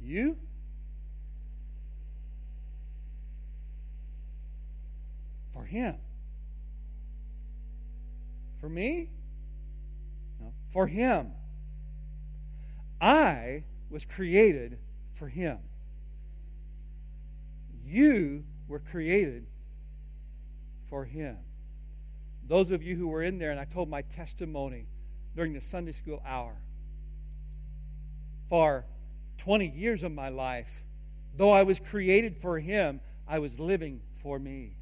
you? 0.00 0.38
For 5.52 5.64
him. 5.64 5.96
For 8.60 8.68
me? 8.68 9.10
For 10.74 10.88
Him. 10.88 11.30
I 13.00 13.62
was 13.90 14.04
created 14.04 14.76
for 15.14 15.28
Him. 15.28 15.58
You 17.86 18.44
were 18.66 18.80
created 18.80 19.46
for 20.90 21.04
Him. 21.04 21.36
Those 22.48 22.72
of 22.72 22.82
you 22.82 22.96
who 22.96 23.06
were 23.06 23.22
in 23.22 23.38
there, 23.38 23.52
and 23.52 23.60
I 23.60 23.66
told 23.66 23.88
my 23.88 24.02
testimony 24.02 24.86
during 25.36 25.52
the 25.52 25.60
Sunday 25.60 25.92
school 25.92 26.20
hour, 26.26 26.56
for 28.48 28.84
20 29.38 29.68
years 29.68 30.02
of 30.02 30.10
my 30.10 30.28
life, 30.28 30.82
though 31.36 31.52
I 31.52 31.62
was 31.62 31.78
created 31.78 32.36
for 32.36 32.58
Him, 32.58 33.00
I 33.28 33.38
was 33.38 33.60
living 33.60 34.00
for 34.16 34.40
me. 34.40 34.76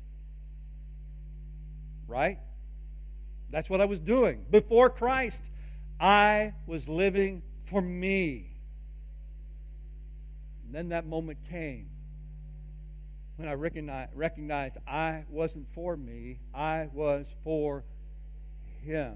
Right? 2.08 2.38
That's 3.50 3.68
what 3.68 3.82
I 3.82 3.84
was 3.84 4.00
doing. 4.00 4.46
Before 4.50 4.88
Christ, 4.88 5.50
I 6.02 6.54
was 6.66 6.88
living 6.88 7.42
for 7.66 7.80
me. 7.80 8.50
And 10.64 10.74
then 10.74 10.88
that 10.88 11.06
moment 11.06 11.38
came 11.48 11.86
when 13.36 13.48
I 13.48 13.54
recognized, 13.54 14.10
recognized 14.14 14.78
I 14.86 15.24
wasn't 15.28 15.66
for 15.72 15.96
me, 15.96 16.40
I 16.52 16.88
was 16.92 17.32
for 17.44 17.84
Him. 18.82 19.14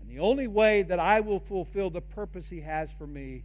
And 0.00 0.10
the 0.10 0.18
only 0.18 0.48
way 0.48 0.82
that 0.82 0.98
I 0.98 1.20
will 1.20 1.40
fulfill 1.40 1.88
the 1.88 2.00
purpose 2.00 2.48
He 2.48 2.60
has 2.60 2.92
for 2.92 3.06
me 3.06 3.44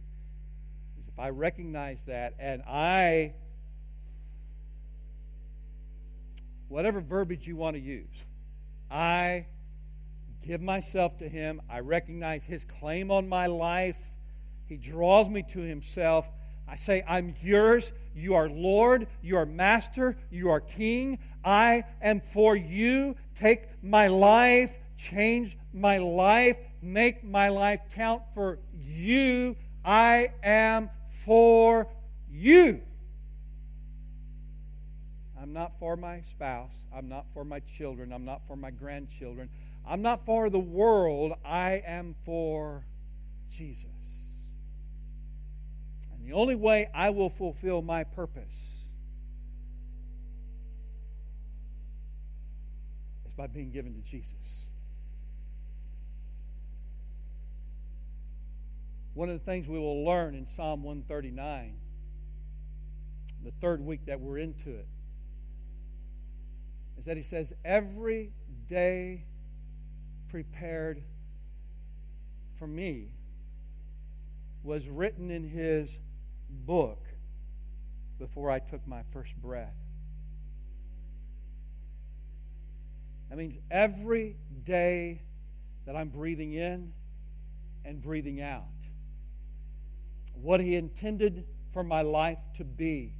is 1.00 1.06
if 1.06 1.18
I 1.18 1.30
recognize 1.30 2.02
that 2.04 2.34
and 2.40 2.62
I, 2.62 3.34
whatever 6.66 7.00
verbiage 7.00 7.46
you 7.46 7.54
want 7.54 7.76
to 7.76 7.80
use, 7.80 8.24
I 8.90 9.46
give 10.46 10.60
myself 10.60 11.16
to 11.18 11.28
Him. 11.28 11.60
I 11.68 11.80
recognize 11.80 12.44
His 12.44 12.64
claim 12.64 13.10
on 13.10 13.28
my 13.28 13.46
life. 13.46 13.98
He 14.66 14.76
draws 14.76 15.28
me 15.28 15.42
to 15.52 15.60
Himself. 15.60 16.28
I 16.68 16.76
say, 16.76 17.02
I'm 17.08 17.34
yours. 17.42 17.92
You 18.14 18.34
are 18.34 18.48
Lord. 18.48 19.08
You 19.22 19.36
are 19.36 19.46
Master. 19.46 20.16
You 20.30 20.50
are 20.50 20.60
King. 20.60 21.18
I 21.44 21.84
am 22.00 22.20
for 22.20 22.54
you. 22.54 23.16
Take 23.34 23.64
my 23.82 24.06
life. 24.06 24.78
Change 24.96 25.56
my 25.72 25.98
life. 25.98 26.58
Make 26.82 27.24
my 27.24 27.48
life 27.48 27.80
count 27.94 28.22
for 28.34 28.58
you. 28.72 29.56
I 29.84 30.28
am 30.42 30.90
for 31.10 31.88
you. 32.30 32.80
I'm 35.40 35.52
not 35.52 35.72
for 35.78 35.96
my 35.96 36.20
spouse. 36.20 36.74
I'm 36.94 37.08
not 37.08 37.26
for 37.32 37.44
my 37.44 37.60
children. 37.60 38.12
I'm 38.12 38.24
not 38.24 38.42
for 38.46 38.56
my 38.56 38.70
grandchildren. 38.70 39.48
I'm 39.90 40.02
not 40.02 40.24
for 40.24 40.48
the 40.50 40.58
world. 40.58 41.32
I 41.44 41.82
am 41.84 42.14
for 42.24 42.84
Jesus. 43.50 43.86
And 46.14 46.24
the 46.24 46.32
only 46.32 46.54
way 46.54 46.88
I 46.94 47.10
will 47.10 47.28
fulfill 47.28 47.82
my 47.82 48.04
purpose 48.04 48.84
is 53.26 53.34
by 53.34 53.48
being 53.48 53.72
given 53.72 53.92
to 53.94 54.00
Jesus. 54.08 54.66
One 59.14 59.28
of 59.28 59.36
the 59.40 59.44
things 59.44 59.66
we 59.66 59.80
will 59.80 60.04
learn 60.04 60.36
in 60.36 60.46
Psalm 60.46 60.84
139, 60.84 61.74
the 63.44 63.50
third 63.60 63.80
week 63.80 64.06
that 64.06 64.20
we're 64.20 64.38
into 64.38 64.70
it, 64.70 64.86
is 66.96 67.06
that 67.06 67.16
he 67.16 67.24
says, 67.24 67.52
Every 67.64 68.30
day 68.68 69.24
prepared 70.30 71.02
for 72.58 72.66
me 72.66 73.08
was 74.62 74.86
written 74.88 75.30
in 75.30 75.48
his 75.48 75.98
book 76.66 77.02
before 78.18 78.50
I 78.50 78.58
took 78.58 78.86
my 78.86 79.02
first 79.12 79.34
breath. 79.42 79.74
That 83.30 83.38
means 83.38 83.58
every 83.70 84.36
day 84.64 85.22
that 85.86 85.96
I'm 85.96 86.08
breathing 86.08 86.52
in 86.52 86.92
and 87.84 88.02
breathing 88.02 88.40
out, 88.42 88.64
what 90.34 90.60
he 90.60 90.76
intended 90.76 91.44
for 91.72 91.82
my 91.82 92.02
life 92.02 92.38
to 92.56 92.64
be, 92.64 93.14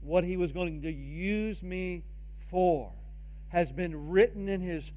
what 0.00 0.22
he 0.22 0.36
was 0.36 0.52
going 0.52 0.82
to 0.82 0.92
use 0.92 1.62
me 1.62 2.04
for, 2.50 2.92
has 3.48 3.72
been 3.72 4.10
written 4.10 4.48
in 4.48 4.60
his 4.60 4.92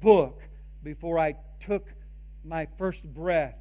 book 0.00 0.42
before 0.82 1.18
I 1.18 1.34
took 1.58 1.86
my 2.44 2.66
first 2.78 3.04
breath. 3.04 3.56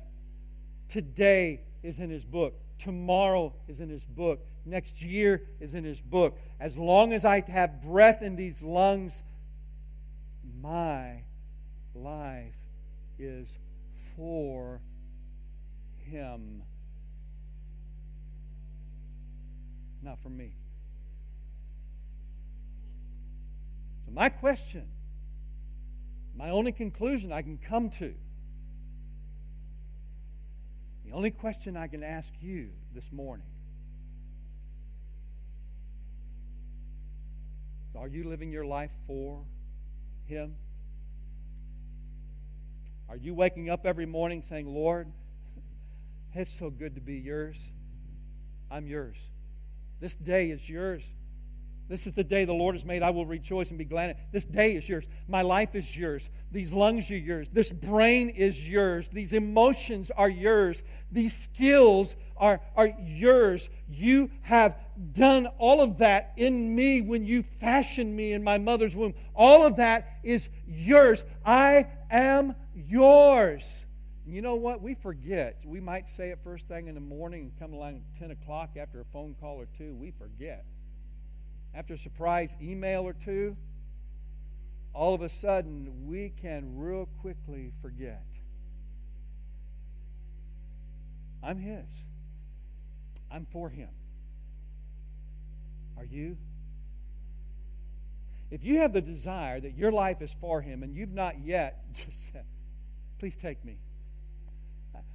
Today 0.87 1.61
is 1.83 1.99
in 1.99 2.09
his 2.09 2.25
book. 2.25 2.59
Tomorrow 2.77 3.53
is 3.67 3.79
in 3.79 3.89
his 3.89 4.05
book. 4.05 4.45
Next 4.65 5.01
year 5.01 5.43
is 5.59 5.73
in 5.73 5.83
his 5.83 6.01
book. 6.01 6.37
As 6.59 6.77
long 6.77 7.13
as 7.13 7.25
I 7.25 7.41
have 7.47 7.81
breath 7.81 8.21
in 8.21 8.35
these 8.35 8.61
lungs, 8.63 9.23
my 10.61 11.23
life 11.93 12.55
is 13.17 13.59
for 14.15 14.81
him, 15.99 16.63
not 20.01 20.19
for 20.21 20.29
me. 20.29 20.53
So, 24.05 24.11
my 24.11 24.29
question 24.29 24.87
my 26.39 26.51
only 26.51 26.71
conclusion 26.71 27.33
I 27.33 27.41
can 27.41 27.57
come 27.57 27.89
to, 27.89 28.13
the 31.03 31.11
only 31.11 31.31
question 31.31 31.75
I 31.75 31.87
can 31.87 32.01
ask 32.01 32.31
you 32.39 32.69
this 32.95 33.11
morning 33.11 33.45
is 37.89 37.95
Are 37.97 38.07
you 38.07 38.23
living 38.23 38.53
your 38.53 38.65
life 38.65 38.91
for 39.05 39.43
Him? 40.27 40.55
Are 43.09 43.17
you 43.17 43.33
waking 43.33 43.69
up 43.69 43.85
every 43.85 44.05
morning 44.05 44.41
saying, 44.41 44.73
Lord, 44.73 45.11
it's 46.33 46.57
so 46.57 46.69
good 46.69 46.95
to 46.95 47.01
be 47.01 47.15
yours? 47.15 47.73
I'm 48.71 48.87
yours. 48.87 49.17
This 49.99 50.15
day 50.15 50.51
is 50.51 50.69
yours. 50.69 51.03
This 51.89 52.05
is 52.05 52.13
the 52.13 52.23
day 52.23 52.45
the 52.45 52.53
Lord 52.53 52.75
has 52.75 52.85
made. 52.85 53.01
I 53.01 53.09
will 53.09 53.25
rejoice 53.25 53.69
and 53.69 53.77
be 53.79 53.83
glad. 53.83 54.15
This 54.31 54.45
day 54.45 54.75
is 54.75 54.87
yours. 54.87 55.05
My 55.27 55.41
life 55.41 55.73
is 55.73 55.97
yours. 55.97 56.29
These 56.51 56.71
lungs 56.71 57.09
are 57.09 57.17
yours. 57.17 57.49
This 57.49 57.71
brain 57.71 58.29
is 58.29 58.69
yours. 58.69 59.09
These 59.09 59.33
emotions 59.33 60.11
are 60.11 60.29
yours. 60.29 60.83
These 61.11 61.35
skills 61.35 62.15
are, 62.37 62.61
are 62.75 62.93
yours. 63.01 63.71
You 63.89 64.29
have 64.43 64.77
done 65.13 65.47
all 65.57 65.81
of 65.81 65.97
that 65.97 66.33
in 66.37 66.75
me 66.75 67.01
when 67.01 67.25
you 67.25 67.41
fashioned 67.41 68.15
me 68.15 68.33
in 68.33 68.43
my 68.43 68.59
mother's 68.59 68.95
womb. 68.95 69.15
All 69.33 69.65
of 69.65 69.77
that 69.77 70.19
is 70.23 70.47
yours. 70.67 71.23
I 71.43 71.87
am 72.11 72.53
yours. 72.75 73.83
You 74.27 74.43
know 74.43 74.53
what? 74.53 74.83
We 74.83 74.93
forget. 74.93 75.59
We 75.65 75.79
might 75.79 76.07
say 76.07 76.29
it 76.29 76.39
first 76.43 76.67
thing 76.67 76.87
in 76.87 76.93
the 76.93 77.01
morning 77.01 77.41
and 77.41 77.59
come 77.59 77.73
along 77.73 77.95
at 77.95 78.19
10 78.19 78.29
o'clock 78.29 78.77
after 78.77 79.01
a 79.01 79.05
phone 79.05 79.35
call 79.41 79.59
or 79.59 79.65
two. 79.75 79.95
We 79.95 80.11
forget 80.11 80.65
after 81.73 81.93
a 81.93 81.97
surprise 81.97 82.55
email 82.61 83.03
or 83.03 83.13
two, 83.13 83.55
all 84.93 85.13
of 85.13 85.21
a 85.21 85.29
sudden 85.29 86.07
we 86.07 86.33
can 86.41 86.77
real 86.77 87.07
quickly 87.21 87.71
forget. 87.81 88.25
I'm 91.43 91.59
His. 91.59 91.85
I'm 93.31 93.45
for 93.51 93.69
Him. 93.69 93.89
Are 95.97 96.05
you? 96.05 96.37
If 98.51 98.63
you 98.63 98.79
have 98.79 98.93
the 98.93 99.01
desire 99.01 99.59
that 99.59 99.77
your 99.77 99.91
life 99.91 100.21
is 100.21 100.35
for 100.41 100.61
Him 100.61 100.81
and 100.83 100.95
you've 100.95 101.13
not 101.13 101.39
yet 101.39 101.83
just 101.93 102.31
said, 102.31 102.45
please 103.19 103.37
take 103.37 103.63
me. 103.63 103.77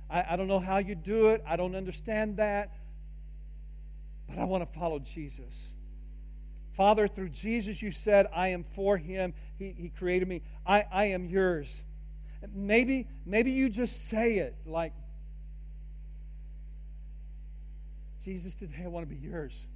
I, 0.08 0.24
I 0.30 0.36
don't 0.36 0.48
know 0.48 0.60
how 0.60 0.78
you 0.78 0.94
do 0.94 1.28
it, 1.28 1.42
I 1.46 1.56
don't 1.56 1.74
understand 1.74 2.36
that, 2.36 2.76
but 4.28 4.38
I 4.38 4.44
want 4.44 4.70
to 4.70 4.78
follow 4.78 4.98
Jesus. 4.98 5.70
Father, 6.74 7.06
through 7.06 7.30
Jesus, 7.30 7.80
you 7.80 7.92
said, 7.92 8.26
I 8.34 8.48
am 8.48 8.64
for 8.74 8.96
him. 8.96 9.32
He, 9.58 9.74
he 9.78 9.88
created 9.88 10.28
me. 10.28 10.42
I, 10.66 10.84
I 10.90 11.04
am 11.06 11.26
yours. 11.26 11.82
Maybe, 12.52 13.06
maybe 13.24 13.52
you 13.52 13.68
just 13.70 14.08
say 14.08 14.38
it 14.38 14.56
like, 14.66 14.92
Jesus, 18.24 18.54
today 18.54 18.82
I 18.84 18.88
want 18.88 19.08
to 19.08 19.14
be 19.14 19.20
yours. 19.20 19.66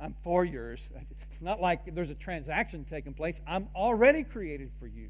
I'm 0.00 0.14
for 0.22 0.44
yours. 0.44 0.88
It's 1.30 1.40
not 1.40 1.60
like 1.60 1.94
there's 1.94 2.10
a 2.10 2.14
transaction 2.14 2.84
taking 2.84 3.14
place. 3.14 3.40
I'm 3.46 3.68
already 3.74 4.24
created 4.24 4.70
for 4.78 4.86
you. 4.86 5.08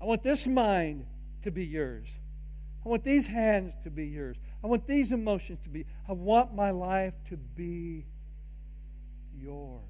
I 0.00 0.06
want 0.06 0.22
this 0.22 0.46
mind 0.46 1.06
to 1.42 1.50
be 1.50 1.64
yours. 1.64 2.18
I 2.84 2.88
want 2.88 3.04
these 3.04 3.26
hands 3.26 3.74
to 3.84 3.90
be 3.90 4.06
yours. 4.06 4.36
I 4.62 4.66
want 4.66 4.86
these 4.86 5.12
emotions 5.12 5.60
to 5.62 5.68
be. 5.68 5.86
I 6.08 6.12
want 6.12 6.54
my 6.54 6.70
life 6.70 7.14
to 7.28 7.36
be 7.36 8.04
yours. 9.40 9.80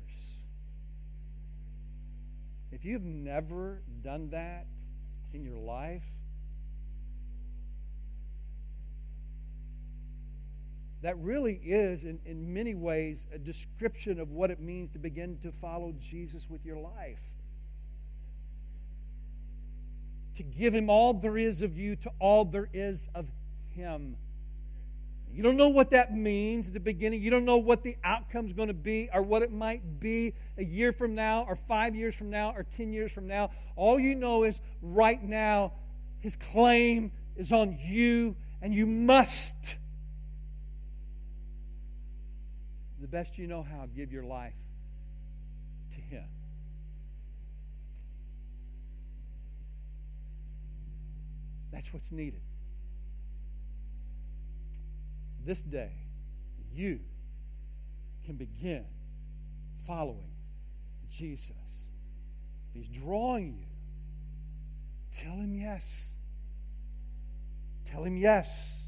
If 2.72 2.84
you've 2.84 3.04
never 3.04 3.82
done 4.02 4.30
that 4.30 4.66
in 5.32 5.44
your 5.44 5.58
life, 5.58 6.04
that 11.02 11.18
really 11.18 11.60
is, 11.62 12.04
in, 12.04 12.18
in 12.24 12.52
many 12.52 12.74
ways, 12.74 13.26
a 13.32 13.38
description 13.38 14.18
of 14.18 14.30
what 14.30 14.50
it 14.50 14.58
means 14.58 14.90
to 14.92 14.98
begin 14.98 15.38
to 15.42 15.52
follow 15.52 15.94
Jesus 16.00 16.48
with 16.48 16.64
your 16.64 16.78
life. 16.78 17.20
To 20.36 20.42
give 20.42 20.74
him 20.74 20.88
all 20.88 21.12
there 21.12 21.36
is 21.36 21.60
of 21.60 21.76
you 21.76 21.94
to 21.96 22.10
all 22.18 22.46
there 22.46 22.70
is 22.72 23.08
of 23.14 23.26
him. 23.76 24.16
You 25.34 25.42
don't 25.42 25.56
know 25.56 25.68
what 25.68 25.90
that 25.90 26.14
means 26.14 26.68
at 26.68 26.74
the 26.74 26.80
beginning. 26.80 27.20
You 27.20 27.28
don't 27.28 27.44
know 27.44 27.56
what 27.56 27.82
the 27.82 27.96
outcome's 28.04 28.52
going 28.52 28.68
to 28.68 28.74
be 28.74 29.08
or 29.12 29.20
what 29.20 29.42
it 29.42 29.50
might 29.50 29.98
be 29.98 30.32
a 30.58 30.64
year 30.64 30.92
from 30.92 31.16
now 31.16 31.44
or 31.48 31.56
five 31.56 31.96
years 31.96 32.14
from 32.14 32.30
now 32.30 32.52
or 32.56 32.62
10 32.62 32.92
years 32.92 33.10
from 33.10 33.26
now. 33.26 33.50
All 33.74 33.98
you 33.98 34.14
know 34.14 34.44
is 34.44 34.60
right 34.80 35.20
now, 35.20 35.72
his 36.20 36.36
claim 36.36 37.10
is 37.36 37.50
on 37.50 37.76
you, 37.82 38.36
and 38.62 38.72
you 38.72 38.86
must, 38.86 39.56
the 43.00 43.08
best 43.08 43.36
you 43.36 43.48
know 43.48 43.64
how, 43.64 43.88
give 43.96 44.12
your 44.12 44.22
life 44.22 44.54
to 45.90 46.00
him. 46.00 46.24
That's 51.72 51.92
what's 51.92 52.12
needed 52.12 52.40
this 55.44 55.62
day, 55.62 55.92
you 56.72 57.00
can 58.24 58.36
begin 58.36 58.84
following 59.86 60.30
Jesus. 61.10 61.50
If 62.74 62.82
He's 62.82 62.88
drawing 62.88 63.54
you, 63.58 63.66
tell 65.12 65.34
Him 65.34 65.54
yes. 65.54 66.14
Tell 67.84 68.02
Him 68.02 68.16
yes. 68.16 68.86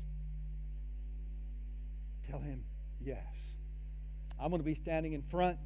Tell 2.31 2.41
Him 2.41 2.65
yes. 3.01 3.23
I'm 4.41 4.51
going 4.51 4.61
to 4.61 4.67
be 4.67 4.75
standing 4.75 5.13
in 5.13 5.23
front. 5.23 5.59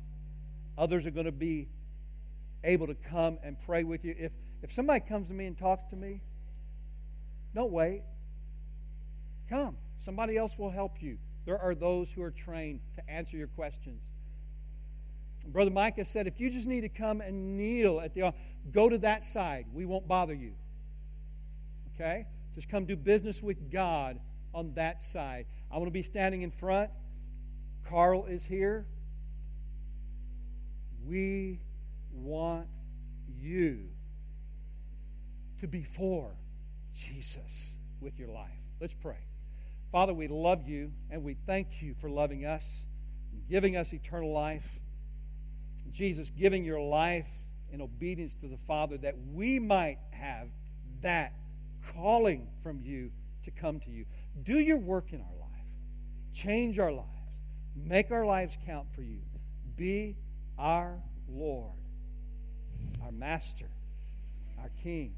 Others 0.76 1.06
are 1.06 1.10
going 1.10 1.26
to 1.26 1.32
be 1.32 1.68
able 2.64 2.86
to 2.86 2.94
come 2.94 3.38
and 3.42 3.56
pray 3.66 3.84
with 3.84 4.04
you. 4.04 4.14
If, 4.18 4.32
if 4.62 4.72
somebody 4.72 5.00
comes 5.00 5.28
to 5.28 5.34
me 5.34 5.46
and 5.46 5.56
talks 5.58 5.86
to 5.90 5.96
me, 5.96 6.20
don't 7.54 7.72
wait. 7.72 8.02
Come. 9.48 9.76
Somebody 10.00 10.36
else 10.36 10.58
will 10.58 10.70
help 10.70 11.02
you. 11.02 11.18
There 11.44 11.58
are 11.58 11.74
those 11.74 12.10
who 12.10 12.22
are 12.22 12.30
trained 12.30 12.80
to 12.96 13.10
answer 13.10 13.36
your 13.36 13.48
questions. 13.48 14.02
Brother 15.46 15.70
Micah 15.70 16.04
said, 16.04 16.26
if 16.26 16.40
you 16.40 16.50
just 16.50 16.66
need 16.66 16.82
to 16.82 16.88
come 16.88 17.20
and 17.20 17.56
kneel 17.56 18.00
at 18.00 18.14
the 18.14 18.22
altar, 18.22 18.38
go 18.72 18.88
to 18.88 18.98
that 18.98 19.24
side. 19.24 19.66
We 19.72 19.86
won't 19.86 20.08
bother 20.08 20.34
you. 20.34 20.52
Okay? 21.94 22.26
Just 22.54 22.68
come 22.68 22.84
do 22.84 22.96
business 22.96 23.42
with 23.42 23.70
God 23.70 24.18
on 24.54 24.72
that 24.74 25.00
side. 25.00 25.46
I 25.70 25.76
want 25.76 25.86
to 25.86 25.92
be 25.92 26.02
standing 26.02 26.42
in 26.42 26.50
front. 26.50 26.90
Carl 27.88 28.26
is 28.26 28.44
here. 28.44 28.86
We 31.06 31.60
want 32.12 32.66
you 33.40 33.88
to 35.60 35.66
be 35.66 35.82
for 35.82 36.30
Jesus 36.94 37.74
with 38.00 38.18
your 38.18 38.28
life. 38.28 38.48
Let's 38.80 38.94
pray. 38.94 39.16
Father, 39.92 40.14
we 40.14 40.28
love 40.28 40.68
you 40.68 40.92
and 41.10 41.24
we 41.24 41.34
thank 41.46 41.82
you 41.82 41.94
for 42.00 42.08
loving 42.08 42.46
us 42.46 42.84
giving 43.50 43.76
us 43.76 43.92
eternal 43.92 44.32
life. 44.32 44.66
Jesus, 45.90 46.30
giving 46.30 46.64
your 46.64 46.80
life 46.80 47.26
in 47.72 47.82
obedience 47.82 48.34
to 48.34 48.46
the 48.46 48.56
Father 48.56 48.96
that 48.98 49.16
we 49.32 49.58
might 49.58 49.98
have 50.12 50.48
that 51.02 51.32
calling 51.94 52.46
from 52.62 52.80
you 52.80 53.10
to 53.44 53.50
come 53.50 53.80
to 53.80 53.90
you. 53.90 54.04
Do 54.44 54.58
your 54.58 54.78
work 54.78 55.12
in 55.12 55.20
our 55.20 55.38
life, 55.40 55.66
change 56.32 56.78
our 56.78 56.92
lives, 56.92 57.08
make 57.74 58.12
our 58.12 58.24
lives 58.24 58.56
count 58.66 58.86
for 58.94 59.02
you. 59.02 59.20
Be 59.76 60.16
our 60.58 61.00
Lord, 61.28 61.72
our 63.02 63.10
Master, 63.10 63.68
our 64.60 64.70
King. 64.82 65.14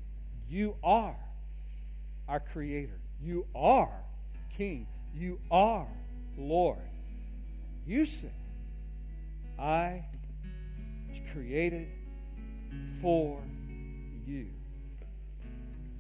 You 0.49 0.77
are 0.83 1.16
our 2.29 2.41
Creator. 2.41 2.99
You 3.20 3.47
are 3.55 4.05
King. 4.57 4.86
You 5.14 5.38
are 5.50 5.86
Lord. 6.38 6.78
You 7.86 8.07
said, 8.07 8.32
I 9.59 10.05
was 11.09 11.20
created 11.32 11.88
for 13.00 13.40
you. 14.26 14.46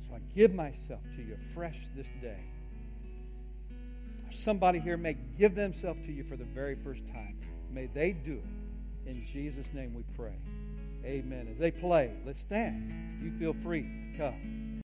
So 0.08 0.14
I 0.14 0.18
give 0.34 0.54
myself 0.54 1.00
to 1.16 1.22
you 1.22 1.36
fresh 1.54 1.78
this 1.96 2.06
day. 2.20 2.40
Somebody 4.30 4.78
here 4.78 4.96
may 4.96 5.16
give 5.38 5.54
themselves 5.54 6.04
to 6.06 6.12
you 6.12 6.24
for 6.24 6.36
the 6.36 6.44
very 6.44 6.74
first 6.74 7.06
time. 7.08 7.36
May 7.70 7.86
they 7.86 8.12
do 8.12 8.32
it. 8.32 9.10
In 9.10 9.20
Jesus' 9.32 9.72
name 9.74 9.94
we 9.94 10.04
pray. 10.16 10.34
Amen. 11.04 11.48
As 11.50 11.58
they 11.58 11.70
play, 11.70 12.12
let's 12.24 12.40
stand. 12.40 13.20
You 13.22 13.32
feel 13.38 13.54
free. 13.62 13.86
Come. 14.16 14.71